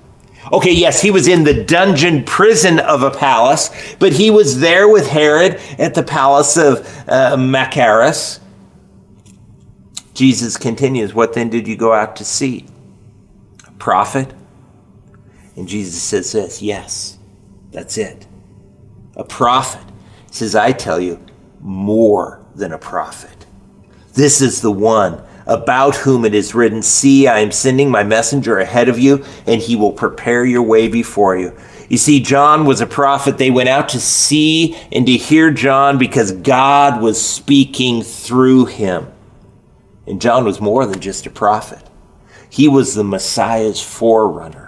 Okay, 0.53 0.73
yes, 0.73 1.01
he 1.01 1.11
was 1.11 1.27
in 1.27 1.43
the 1.45 1.65
dungeon 1.65 2.23
prison 2.23 2.79
of 2.79 3.03
a 3.03 3.11
palace, 3.11 3.71
but 3.99 4.13
he 4.13 4.31
was 4.31 4.61
there 4.61 4.89
with 4.89 5.09
Herod 5.09 5.55
at 5.79 5.95
the 5.95 6.03
palace 6.03 6.57
of 6.57 6.87
uh, 7.09 7.37
Machaerus. 7.37 8.41
Jesus 10.13 10.57
continues, 10.57 11.15
What 11.15 11.33
then 11.33 11.49
did 11.49 11.67
you 11.67 11.77
go 11.77 11.93
out 11.93 12.17
to 12.17 12.25
see? 12.25 12.67
A 13.67 13.73
prophet? 13.73 14.33
And 15.57 15.67
Jesus 15.67 16.03
says 16.03 16.33
this, 16.33 16.63
Yes, 16.63 17.19
that's 17.73 17.99
it. 17.99 18.27
A 19.17 19.25
prophet. 19.25 19.83
He 20.29 20.35
says, 20.35 20.55
I 20.55 20.73
tell 20.73 21.01
you, 21.01 21.25
more 21.61 22.45
than 22.55 22.73
a 22.73 22.79
prophet. 22.79 23.47
This 24.15 24.41
is 24.41 24.61
the 24.61 24.71
one 24.71 25.23
about 25.47 25.97
whom 25.97 26.25
it 26.25 26.35
is 26.35 26.55
written, 26.55 26.83
See, 26.83 27.27
I 27.27 27.41
am 27.41 27.53
sending 27.53 27.91
my 27.91 28.03
messenger 28.03 28.59
ahead 28.59 28.89
of 28.89 28.99
you, 28.99 29.25
and 29.47 29.61
he 29.61 29.77
will 29.77 29.93
prepare 29.93 30.45
your 30.45 30.63
way 30.63 30.89
before 30.89 31.37
you. 31.37 31.57
You 31.89 31.99
see, 31.99 32.21
John 32.21 32.65
was 32.65 32.81
a 32.81 32.87
prophet. 32.87 33.37
They 33.37 33.51
went 33.51 33.69
out 33.69 33.91
to 33.91 34.01
see 34.01 34.75
and 34.91 35.07
to 35.07 35.13
hear 35.13 35.51
John 35.51 35.99
because 35.99 36.33
God 36.33 37.03
was 37.03 37.23
speaking 37.23 38.03
through 38.03 38.67
him. 38.67 39.13
And 40.07 40.21
John 40.21 40.45
was 40.45 40.61
more 40.61 40.87
than 40.87 41.01
just 41.01 41.27
a 41.27 41.31
prophet, 41.31 41.83
he 42.49 42.69
was 42.69 42.95
the 42.95 43.05
Messiah's 43.05 43.83
forerunner. 43.83 44.64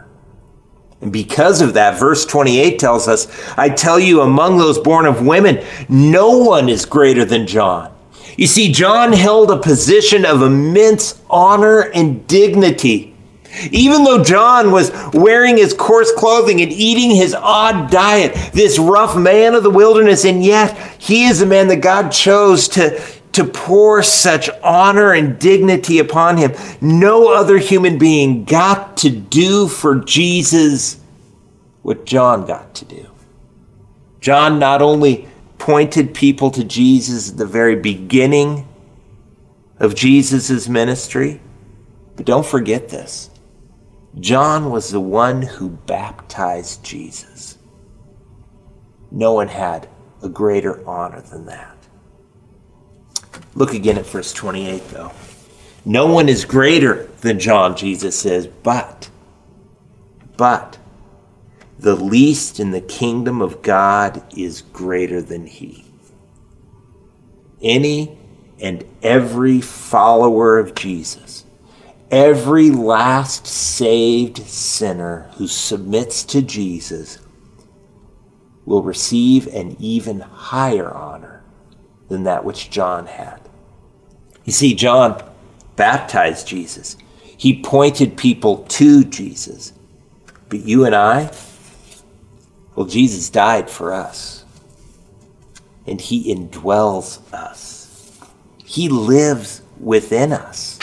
And 1.00 1.12
because 1.12 1.60
of 1.60 1.74
that, 1.74 1.98
verse 1.98 2.24
28 2.24 2.78
tells 2.78 3.06
us, 3.06 3.28
I 3.56 3.68
tell 3.68 3.98
you, 3.98 4.22
among 4.22 4.59
those 4.59 4.78
born 4.78 5.06
of 5.06 5.26
women, 5.26 5.62
no 5.88 6.38
one 6.38 6.68
is 6.68 6.85
greater 6.85 7.24
than 7.24 7.46
John. 7.46 7.92
You 8.37 8.46
see, 8.46 8.72
John 8.72 9.12
held 9.12 9.50
a 9.50 9.59
position 9.59 10.24
of 10.24 10.42
immense 10.42 11.20
honor 11.30 11.80
and 11.80 12.26
dignity. 12.26 13.14
Even 13.70 14.04
though 14.04 14.22
John 14.22 14.70
was 14.70 14.92
wearing 15.14 15.56
his 15.56 15.72
coarse 15.72 16.12
clothing 16.12 16.61
and 16.61 16.70
eating 16.70 17.11
his 17.11 17.35
odd 17.35 17.90
diet, 17.90 18.35
this 18.52 18.78
rough 18.78 19.16
man 19.16 19.54
of 19.54 19.62
the 19.62 19.70
wilderness, 19.70 20.26
and 20.26 20.44
yet 20.44 20.76
he 20.98 21.24
is 21.24 21.38
the 21.38 21.46
man 21.46 21.68
that 21.68 21.76
God 21.76 22.11
chose 22.11 22.68
to, 22.68 23.00
to 23.37 23.44
pour 23.44 24.03
such 24.03 24.51
honor 24.62 25.12
and 25.12 25.38
dignity 25.38 25.99
upon 25.99 26.37
him. 26.37 26.53
No 26.81 27.33
other 27.33 27.59
human 27.59 27.99
being 27.99 28.44
got 28.44 28.96
to 28.99 29.11
do 29.11 29.68
for 29.68 29.96
Jesus 29.96 30.99
what 31.83 32.05
John 32.05 32.46
got 32.46 32.75
to 32.77 32.85
do. 32.85 33.07
John 34.20 34.59
not 34.59 34.83
only 34.83 35.29
pointed 35.59 36.14
people 36.14 36.51
to 36.51 36.64
Jesus 36.64 37.31
at 37.31 37.37
the 37.37 37.46
very 37.46 37.77
beginning 37.77 38.66
of 39.79 39.94
Jesus' 39.94 40.68
ministry. 40.68 41.40
But 42.16 42.27
don't 42.27 42.46
forget 42.46 42.88
this 42.88 43.31
John 44.18 44.70
was 44.70 44.90
the 44.90 45.01
one 45.01 45.42
who 45.42 45.68
baptized 45.68 46.83
Jesus. 46.83 47.59
No 49.11 49.33
one 49.33 49.49
had 49.49 49.88
a 50.22 50.29
greater 50.29 50.87
honor 50.88 51.20
than 51.20 51.46
that. 51.46 51.75
Look 53.55 53.75
again 53.75 53.99
at 53.99 54.07
verse 54.07 54.33
28, 54.33 54.88
though. 54.88 55.12
No 55.85 56.07
one 56.07 56.29
is 56.29 56.44
greater 56.44 57.05
than 57.20 57.38
John, 57.38 57.77
Jesus 57.77 58.18
says, 58.18 58.46
but, 58.46 59.09
but, 60.37 60.79
the 61.79 61.94
least 61.94 62.59
in 62.59 62.70
the 62.70 62.81
kingdom 62.81 63.40
of 63.40 63.62
God 63.62 64.22
is 64.37 64.62
greater 64.62 65.22
than 65.22 65.46
he. 65.46 65.85
Any 67.62 68.18
and 68.61 68.85
every 69.03 69.61
follower 69.61 70.59
of 70.59 70.75
Jesus, 70.75 71.44
every 72.11 72.70
last 72.70 73.46
saved 73.46 74.38
sinner 74.38 75.31
who 75.37 75.46
submits 75.46 76.25
to 76.25 76.42
Jesus, 76.42 77.18
will 78.64 78.83
receive 78.83 79.46
an 79.49 79.77
even 79.79 80.20
higher 80.20 80.92
honor 80.92 81.25
than 82.09 82.25
that 82.25 82.45
which 82.45 82.71
John 82.71 83.07
had. 83.07 83.40
You 84.45 84.53
see, 84.53 84.75
John 84.75 85.23
baptized 85.77 86.47
Jesus, 86.47 86.97
he 87.37 87.62
pointed 87.62 88.16
people 88.16 88.59
to 88.69 89.05
Jesus. 89.05 89.73
But 90.49 90.61
you 90.61 90.85
and 90.85 90.95
I, 90.95 91.31
well, 92.75 92.87
Jesus 92.87 93.31
died 93.31 93.69
for 93.69 93.92
us, 93.92 94.45
and 95.87 96.01
He 96.01 96.33
indwells 96.33 97.21
us, 97.33 98.21
He 98.64 98.88
lives 98.88 99.62
within 99.79 100.33
us. 100.33 100.79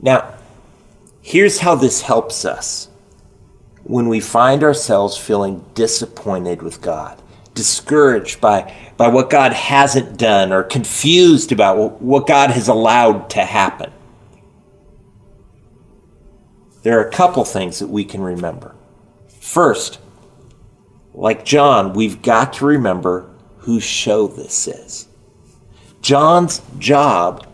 Now, 0.00 0.34
here's 1.20 1.58
how 1.58 1.76
this 1.76 2.02
helps 2.02 2.44
us 2.44 2.88
when 3.84 4.08
we 4.08 4.18
find 4.18 4.64
ourselves 4.64 5.16
feeling 5.16 5.64
disappointed 5.74 6.62
with 6.62 6.80
God, 6.80 7.21
discouraged 7.54 8.40
by, 8.40 8.74
by 8.96 9.08
what 9.08 9.30
God 9.30 9.52
hasn't 9.52 10.18
done, 10.18 10.52
or 10.52 10.62
confused 10.62 11.52
about 11.52 12.00
what 12.00 12.26
God 12.26 12.50
has 12.50 12.68
allowed 12.68 13.30
to 13.30 13.44
happen. 13.44 13.92
There 16.82 16.98
are 16.98 17.06
a 17.06 17.12
couple 17.12 17.44
things 17.44 17.78
that 17.78 17.88
we 17.88 18.04
can 18.04 18.20
remember. 18.20 18.74
First, 19.28 20.00
like 21.14 21.44
John, 21.44 21.92
we've 21.92 22.22
got 22.22 22.54
to 22.54 22.66
remember 22.66 23.30
whose 23.58 23.84
show 23.84 24.26
this 24.26 24.66
is. 24.66 25.08
John's 26.00 26.62
job 26.78 27.46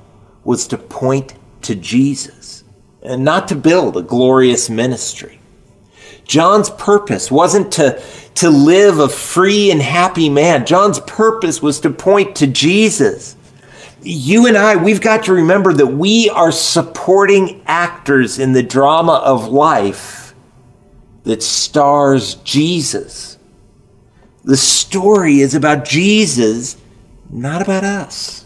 was 0.44 0.66
to 0.68 0.78
point 0.78 1.34
to 1.62 1.74
Jesus 1.74 2.64
and 3.02 3.24
not 3.24 3.48
to 3.48 3.54
build 3.54 3.96
a 3.96 4.02
glorious 4.02 4.70
ministry. 4.70 5.37
John's 6.28 6.68
purpose 6.68 7.30
wasn't 7.30 7.72
to, 7.72 8.00
to 8.36 8.50
live 8.50 8.98
a 8.98 9.08
free 9.08 9.70
and 9.70 9.82
happy 9.82 10.28
man. 10.28 10.66
John's 10.66 11.00
purpose 11.00 11.60
was 11.60 11.80
to 11.80 11.90
point 11.90 12.36
to 12.36 12.46
Jesus. 12.46 13.34
You 14.02 14.46
and 14.46 14.56
I, 14.56 14.76
we've 14.76 15.00
got 15.00 15.24
to 15.24 15.32
remember 15.32 15.72
that 15.72 15.86
we 15.86 16.28
are 16.28 16.52
supporting 16.52 17.62
actors 17.66 18.38
in 18.38 18.52
the 18.52 18.62
drama 18.62 19.14
of 19.24 19.48
life 19.48 20.34
that 21.24 21.42
stars 21.42 22.36
Jesus. 22.36 23.38
The 24.44 24.56
story 24.56 25.40
is 25.40 25.54
about 25.54 25.84
Jesus, 25.84 26.76
not 27.30 27.62
about 27.62 27.84
us. 27.84 28.44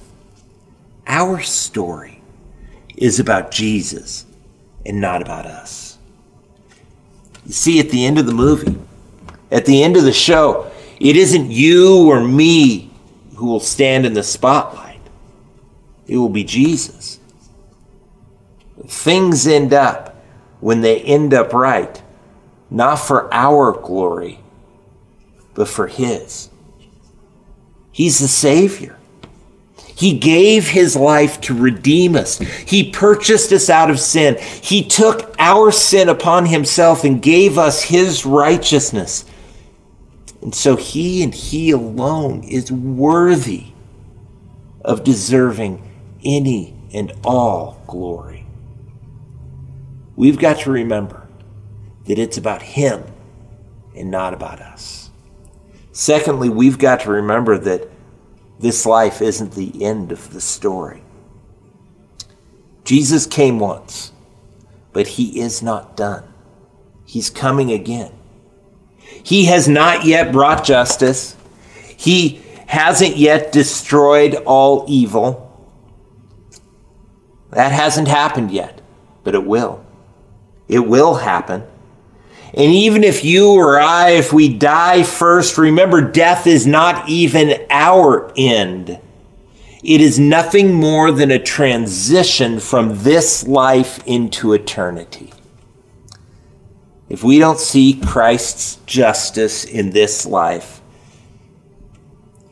Our 1.07 1.41
story 1.43 2.23
is 2.97 3.19
about 3.19 3.51
Jesus 3.51 4.25
and 4.87 5.01
not 5.01 5.21
about 5.21 5.47
us. 5.47 5.82
You 7.47 7.53
see, 7.53 7.81
at 7.81 7.91
the 7.91 8.05
end 8.07 8.19
of 8.19 8.27
the 8.27 8.35
movie, 8.35 8.79
at 9.51 9.67
the 9.67 9.83
end 9.83 9.97
of 9.97 10.05
the 10.05 10.13
show, 10.13 10.71
it 11.01 11.17
isn't 11.17 11.51
you 11.51 12.09
or 12.09 12.23
me 12.23 12.91
who 13.37 13.47
will 13.47 13.61
stand 13.61 14.07
in 14.07 14.15
the 14.15 14.23
spotlight. 14.23 15.01
it 16.07 16.17
will 16.17 16.29
be 16.29 16.45
Jesus. 16.45 17.19
Things 18.87 19.47
end 19.47 19.73
up 19.73 20.23
when 20.61 20.81
they 20.81 21.01
end 21.01 21.35
up 21.35 21.53
right, 21.53 22.01
not 22.71 22.97
for 22.97 23.33
our 23.33 23.73
glory, 23.73 24.39
but 25.55 25.69
for 25.69 25.87
His. 25.87 26.51
He's 27.91 28.19
the 28.19 28.29
Savior. 28.29 28.97
He 30.03 30.19
gave 30.19 30.67
his 30.67 30.97
life 30.97 31.41
to 31.43 31.55
redeem 31.55 32.17
us. 32.17 32.41
He 32.41 32.91
purchased 32.91 33.53
us 33.53 33.71
out 33.71 33.89
of 33.89 34.01
sin. 34.01 34.37
He 34.61 34.83
took 34.83 35.33
our 35.39 35.71
sin 35.71 36.09
upon 36.09 36.47
himself 36.47 37.05
and 37.05 37.23
gave 37.23 37.57
us 37.57 37.85
his 37.85 38.27
righteousness. 38.27 39.25
And 40.41 40.53
so 40.53 40.75
he 40.75 41.23
and 41.23 41.33
he 41.33 41.71
alone 41.71 42.43
is 42.43 42.73
worthy 42.73 43.67
of 44.85 45.05
deserving 45.05 45.89
any 46.25 46.75
and 46.93 47.13
all 47.23 47.81
glory. 47.87 48.45
We've 50.17 50.37
got 50.37 50.59
to 50.63 50.73
remember 50.73 51.29
that 52.07 52.19
it's 52.19 52.39
about 52.39 52.63
him 52.63 53.05
and 53.95 54.11
not 54.11 54.35
about 54.35 54.61
us. 54.61 55.11
Secondly, 55.93 56.49
we've 56.49 56.79
got 56.79 56.99
to 57.03 57.11
remember 57.13 57.57
that 57.57 57.92
this 58.63 58.87
life 58.87 59.21
isn't 59.21 59.53
the 59.53 59.85
end 59.85 60.13
of 60.13 60.33
the 60.33 60.41
story. 60.41 61.03
Jesus 62.85 63.27
came 63.27 63.59
once, 63.59 64.13
but 64.93 65.07
he 65.07 65.41
is 65.41 65.63
not 65.63 65.97
done. 65.97 66.25
He's 67.05 67.29
coming 67.29 67.73
again. 67.73 68.13
He 69.23 69.47
has 69.47 69.69
not 69.69 70.05
yet 70.05 70.33
brought 70.33 70.65
justice. 70.65 71.37
He 71.97 72.41
hasn't 72.69 73.17
yet 73.17 73.51
destroyed 73.53 74.37
all 74.47 74.85
evil. 74.89 75.49
That 77.51 77.73
hasn't 77.73 78.09
happened 78.09 78.53
yet, 78.53 78.81
but 79.25 79.35
it 79.35 79.45
will. 79.45 79.85
It 80.69 80.87
will 80.87 81.15
happen. 81.15 81.65
And 82.55 82.71
even 82.71 83.03
if 83.03 83.25
you 83.25 83.55
or 83.55 83.81
I, 83.81 84.11
if 84.11 84.33
we 84.33 84.53
die 84.53 85.05
first, 85.05 85.57
remember 85.57 86.03
death 86.03 86.47
is 86.47 86.67
not 86.67 87.09
even 87.09 87.67
our 87.71 88.31
end. 88.37 89.01
It 89.83 90.01
is 90.01 90.19
nothing 90.19 90.75
more 90.75 91.11
than 91.11 91.31
a 91.31 91.39
transition 91.39 92.61
from 92.61 93.03
this 93.03 93.47
life 93.49 94.07
into 94.07 94.53
eternity. 94.53 95.33
If 97.09 97.25
we 97.25 97.39
don't 97.39 97.59
see 97.59 97.99
Christ's 98.01 98.77
justice 98.87 99.65
in 99.65 99.91
this 99.91 100.27
life, 100.27 100.83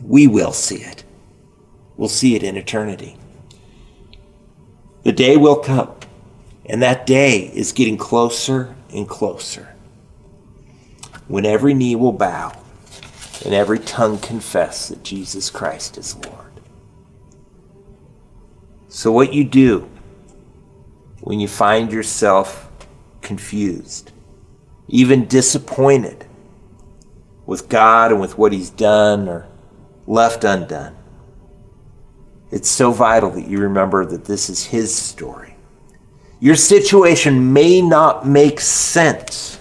we 0.03 0.27
will 0.27 0.53
see 0.53 0.83
it. 0.83 1.05
We'll 1.99 2.09
see 2.09 2.37
it 2.37 2.43
in 2.43 2.57
eternity. 2.57 3.17
The 5.03 5.13
day 5.13 5.37
will 5.37 5.57
come, 5.57 5.95
and 6.65 6.83
that 6.83 7.07
day 7.07 7.51
is 7.55 7.73
getting 7.73 7.99
closer 7.99 8.75
and 8.93 9.07
closer 9.07 9.75
when 11.31 11.47
every 11.47 11.73
knee 11.73 11.95
will 11.95 12.13
bow 12.13 12.53
and 13.45 13.55
every 13.55 13.79
tongue 13.79 14.19
confess 14.19 14.89
that 14.89 15.05
Jesus 15.05 15.49
Christ 15.49 15.97
is 15.97 16.17
Lord. 16.27 16.51
So, 18.89 19.13
what 19.13 19.33
you 19.33 19.45
do 19.45 19.89
when 21.21 21.39
you 21.39 21.47
find 21.47 21.93
yourself 21.93 22.69
confused, 23.23 24.11
even 24.89 25.27
disappointed 25.27 26.27
with 27.47 27.69
God 27.69 28.11
and 28.11 28.21
with 28.21 28.37
what 28.37 28.53
He's 28.53 28.71
done 28.71 29.29
or 29.29 29.47
left 30.09 30.43
undone, 30.43 30.97
it's 32.51 32.69
so 32.69 32.91
vital 32.91 33.31
that 33.31 33.47
you 33.47 33.61
remember 33.61 34.05
that 34.05 34.25
this 34.25 34.51
is 34.51 34.65
His 34.65 34.93
story. 34.93 35.55
Your 36.41 36.57
situation 36.57 37.53
may 37.53 37.81
not 37.81 38.27
make 38.27 38.59
sense 38.59 39.60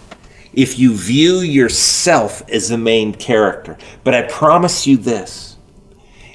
if 0.53 0.79
you 0.79 0.95
view 0.95 1.39
yourself 1.39 2.41
as 2.49 2.69
the 2.69 2.77
main 2.77 3.13
character. 3.13 3.77
But 4.03 4.13
I 4.13 4.23
promise 4.23 4.87
you 4.87 4.97
this 4.97 5.57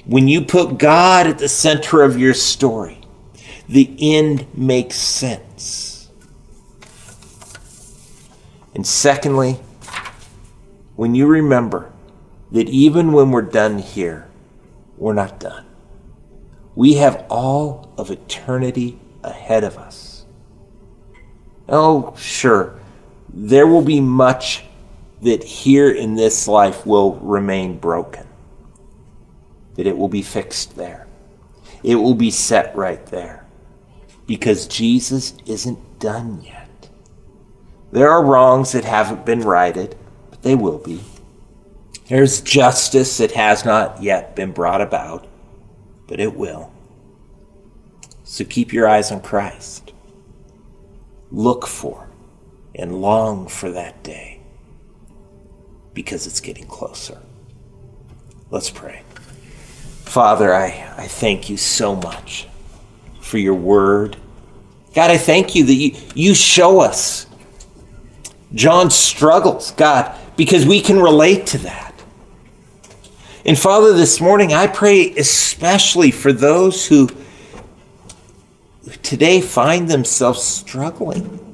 when 0.05 0.27
you 0.27 0.41
put 0.41 0.77
God 0.77 1.27
at 1.27 1.39
the 1.39 1.49
center 1.49 2.03
of 2.03 2.19
your 2.19 2.33
story, 2.33 3.01
the 3.67 3.95
end 3.99 4.45
makes 4.55 4.95
sense. 4.95 6.09
And 8.75 8.85
secondly, 8.85 9.53
when 10.95 11.15
you 11.15 11.25
remember 11.25 11.91
that 12.51 12.69
even 12.69 13.13
when 13.13 13.31
we're 13.31 13.41
done 13.41 13.79
here, 13.79 14.27
we're 14.97 15.13
not 15.13 15.39
done. 15.39 15.65
We 16.75 16.95
have 16.95 17.25
all 17.29 17.91
of 17.97 18.11
eternity 18.11 18.99
ahead 19.23 19.63
of 19.63 19.77
us. 19.77 20.25
Oh, 21.67 22.13
sure 22.17 22.79
there 23.35 23.67
will 23.67 23.81
be 23.81 23.99
much 23.99 24.63
that 25.21 25.43
here 25.43 25.91
in 25.91 26.15
this 26.15 26.47
life 26.47 26.85
will 26.85 27.15
remain 27.15 27.77
broken, 27.77 28.25
that 29.75 29.85
it 29.85 29.97
will 29.97 30.07
be 30.07 30.21
fixed 30.21 30.77
there. 30.77 31.05
It 31.83 31.95
will 31.95 32.15
be 32.15 32.31
set 32.31 32.75
right 32.75 33.05
there 33.07 33.45
because 34.25 34.67
Jesus 34.67 35.35
isn't 35.45 35.99
done 35.99 36.41
yet. 36.41 36.89
There 37.91 38.09
are 38.09 38.25
wrongs 38.25 38.71
that 38.71 38.85
haven't 38.85 39.25
been 39.25 39.41
righted, 39.41 39.95
but 40.29 40.41
they 40.41 40.55
will 40.55 40.79
be. 40.79 41.01
There's 42.07 42.41
justice 42.41 43.17
that 43.17 43.31
has 43.31 43.65
not 43.65 44.01
yet 44.01 44.35
been 44.35 44.51
brought 44.51 44.81
about, 44.81 45.27
but 46.07 46.19
it 46.19 46.35
will. 46.35 46.71
So 48.23 48.45
keep 48.45 48.71
your 48.71 48.87
eyes 48.87 49.11
on 49.11 49.21
Christ. 49.21 49.93
Look 51.31 51.67
for 51.67 52.04
and 52.77 53.01
long 53.01 53.47
for 53.47 53.71
that 53.71 54.03
day 54.03 54.39
because 55.93 56.27
it's 56.27 56.41
getting 56.41 56.65
closer. 56.65 57.17
Let's 58.51 58.69
pray. 58.69 59.01
Father, 60.03 60.53
I, 60.53 60.93
I 60.97 61.07
thank 61.07 61.49
you 61.49 61.57
so 61.57 61.95
much 61.95 62.47
for 63.21 63.37
your 63.37 63.55
word. 63.55 64.17
God, 64.93 65.09
I 65.09 65.17
thank 65.17 65.55
you 65.55 65.65
that 65.65 65.73
you, 65.73 65.95
you 66.13 66.35
show 66.35 66.79
us 66.79 67.27
John's 68.53 68.95
struggles, 68.95 69.71
God, 69.71 70.15
because 70.37 70.65
we 70.65 70.79
can 70.79 70.99
relate 70.99 71.47
to 71.47 71.57
that. 71.59 71.93
And 73.45 73.57
Father, 73.57 73.93
this 73.93 74.19
morning 74.21 74.53
I 74.53 74.67
pray 74.67 75.11
especially 75.15 76.11
for 76.11 76.33
those 76.33 76.87
who 76.87 77.09
today 79.01 79.41
find 79.41 79.87
themselves 79.87 80.43
struggling 80.43 81.44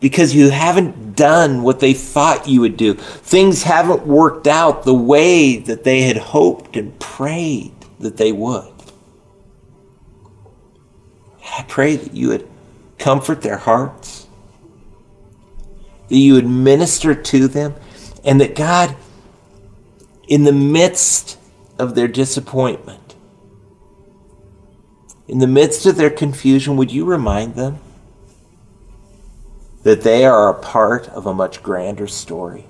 because 0.00 0.34
you 0.34 0.50
haven't 0.50 1.16
done 1.16 1.62
what 1.62 1.80
they 1.80 1.92
thought 1.92 2.48
you 2.48 2.60
would 2.60 2.76
do. 2.76 2.94
Things 2.94 3.64
haven't 3.64 4.06
worked 4.06 4.46
out 4.46 4.84
the 4.84 4.94
way 4.94 5.56
that 5.56 5.84
they 5.84 6.02
had 6.02 6.16
hoped 6.16 6.76
and 6.76 6.98
prayed 7.00 7.72
that 7.98 8.16
they 8.16 8.32
would. 8.32 8.72
I 11.56 11.64
pray 11.66 11.96
that 11.96 12.14
you 12.14 12.28
would 12.28 12.48
comfort 12.98 13.42
their 13.42 13.56
hearts, 13.56 14.28
that 16.08 16.16
you 16.16 16.34
would 16.34 16.46
minister 16.46 17.14
to 17.14 17.48
them, 17.48 17.74
and 18.24 18.40
that 18.40 18.54
God, 18.54 18.94
in 20.28 20.44
the 20.44 20.52
midst 20.52 21.38
of 21.78 21.96
their 21.96 22.08
disappointment, 22.08 23.16
in 25.26 25.38
the 25.38 25.46
midst 25.46 25.84
of 25.86 25.96
their 25.96 26.10
confusion, 26.10 26.76
would 26.76 26.92
you 26.92 27.04
remind 27.04 27.54
them 27.54 27.80
that 29.88 30.02
they 30.02 30.26
are 30.26 30.50
a 30.50 30.54
part 30.60 31.08
of 31.08 31.24
a 31.24 31.32
much 31.32 31.62
grander 31.62 32.06
story. 32.06 32.66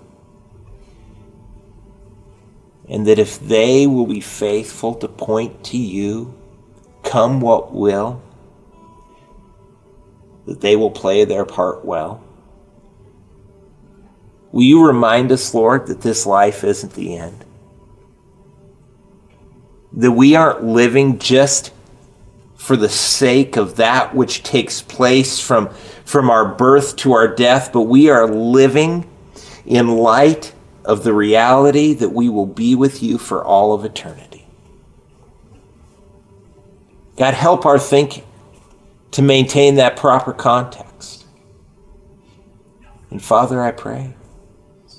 And 2.89 3.09
that 3.09 3.19
if 3.19 3.41
they 3.41 3.89
will 3.89 4.07
be 4.07 4.21
faithful 4.21 4.95
to 4.95 5.09
point 5.09 5.65
to 5.65 5.77
you, 5.77 6.33
come 7.03 7.41
what 7.41 7.75
will, 7.75 8.23
that 10.47 10.61
they 10.61 10.77
will 10.77 10.93
play 10.93 11.25
their 11.25 11.45
part 11.45 11.85
well. 11.85 12.23
Will 14.53 14.63
you 14.63 14.87
remind 14.87 15.33
us, 15.33 15.53
Lord, 15.53 15.89
that 15.89 16.03
this 16.03 16.25
life 16.25 16.63
isn't 16.63 16.93
the 16.93 17.17
end? 17.17 17.45
That 19.93 20.13
we 20.13 20.37
aren't 20.37 20.63
living 20.63 21.19
just 21.19 21.73
for 22.55 22.77
the 22.77 22.89
sake 22.89 23.57
of 23.57 23.77
that 23.77 24.15
which 24.15 24.45
takes 24.45 24.83
place 24.83 25.41
from, 25.41 25.71
from 26.09 26.31
our 26.31 26.55
birth 26.55 26.97
to 26.97 27.13
our 27.13 27.29
death, 27.29 27.71
but 27.71 27.83
we 27.83 28.09
are 28.09 28.27
living 28.27 29.07
in 29.67 29.89
light 29.89 30.55
of 30.87 31.05
the 31.05 31.13
reality 31.13 31.93
that 31.93 32.09
we 32.09 32.31
will 32.31 32.47
be 32.47 32.75
with 32.75 33.03
you 33.03 33.19
for 33.19 33.45
all 33.45 33.75
of 33.75 33.85
eternity. 33.85 34.47
God, 37.19 37.35
help 37.35 37.67
our 37.67 37.79
thinking 37.79 38.25
to 39.11 39.21
maintain 39.21 39.75
that 39.75 39.99
proper 39.99 40.33
context. 40.33 41.27
And 43.11 43.23
Father, 43.23 43.61
I 43.61 43.73
pray 43.73 44.15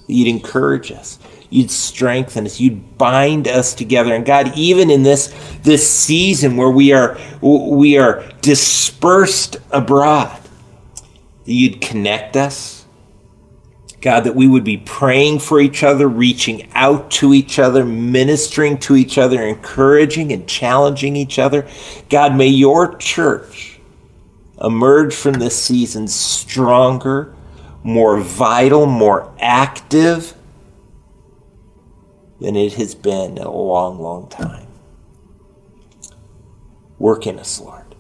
that 0.06 0.14
you'd 0.14 0.28
encourage 0.28 0.92
us. 0.92 1.18
you'd 1.50 1.72
strengthen 1.72 2.46
us, 2.46 2.60
you'd 2.60 2.98
bind 2.98 3.48
us 3.48 3.74
together. 3.74 4.14
And 4.14 4.26
God, 4.26 4.52
even 4.56 4.90
in 4.90 5.04
this, 5.04 5.34
this 5.64 5.90
season 5.90 6.58
where 6.58 6.70
we 6.70 6.92
are, 6.92 7.18
we 7.42 7.98
are 7.98 8.24
dispersed 8.42 9.58
abroad, 9.72 10.39
you'd 11.46 11.82
connect 11.82 12.36
us. 12.36 12.86
God, 14.02 14.22
that 14.22 14.36
we 14.36 14.48
would 14.48 14.64
be 14.64 14.78
praying 14.78 15.40
for 15.40 15.60
each 15.60 15.84
other, 15.84 16.08
reaching 16.08 16.70
out 16.74 17.12
to 17.12 17.34
each 17.34 17.60
other, 17.60 17.84
ministering 17.84 18.78
to 18.80 18.96
each 18.96 19.18
other, 19.18 19.42
encouraging 19.42 20.32
and 20.32 20.48
challenging 20.48 21.18
each 21.18 21.38
other. 21.38 21.68
God, 22.10 22.36
may 22.36 22.48
your 22.48 22.96
church 22.96 23.80
emerge 24.62 25.14
from 25.14 25.34
this 25.34 25.62
season 25.62 26.08
stronger, 26.08 27.36
more 27.84 28.20
vital, 28.22 28.86
more 28.86 29.34
active 29.40 30.34
than 32.40 32.56
it 32.56 32.74
has 32.74 32.96
been 32.96 33.38
in 33.38 33.44
a 33.44 33.52
long, 33.52 34.00
long 34.00 34.30
time. 34.30 34.68
Work 36.98 37.28
in 37.28 37.38
us, 37.38 37.60
Lord. 37.60 37.96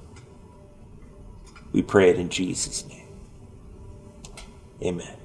We 1.72 1.82
pray 1.82 2.10
it 2.10 2.18
in 2.18 2.30
Jesus' 2.30 2.88
name. 2.88 2.99
Amen. 4.84 5.19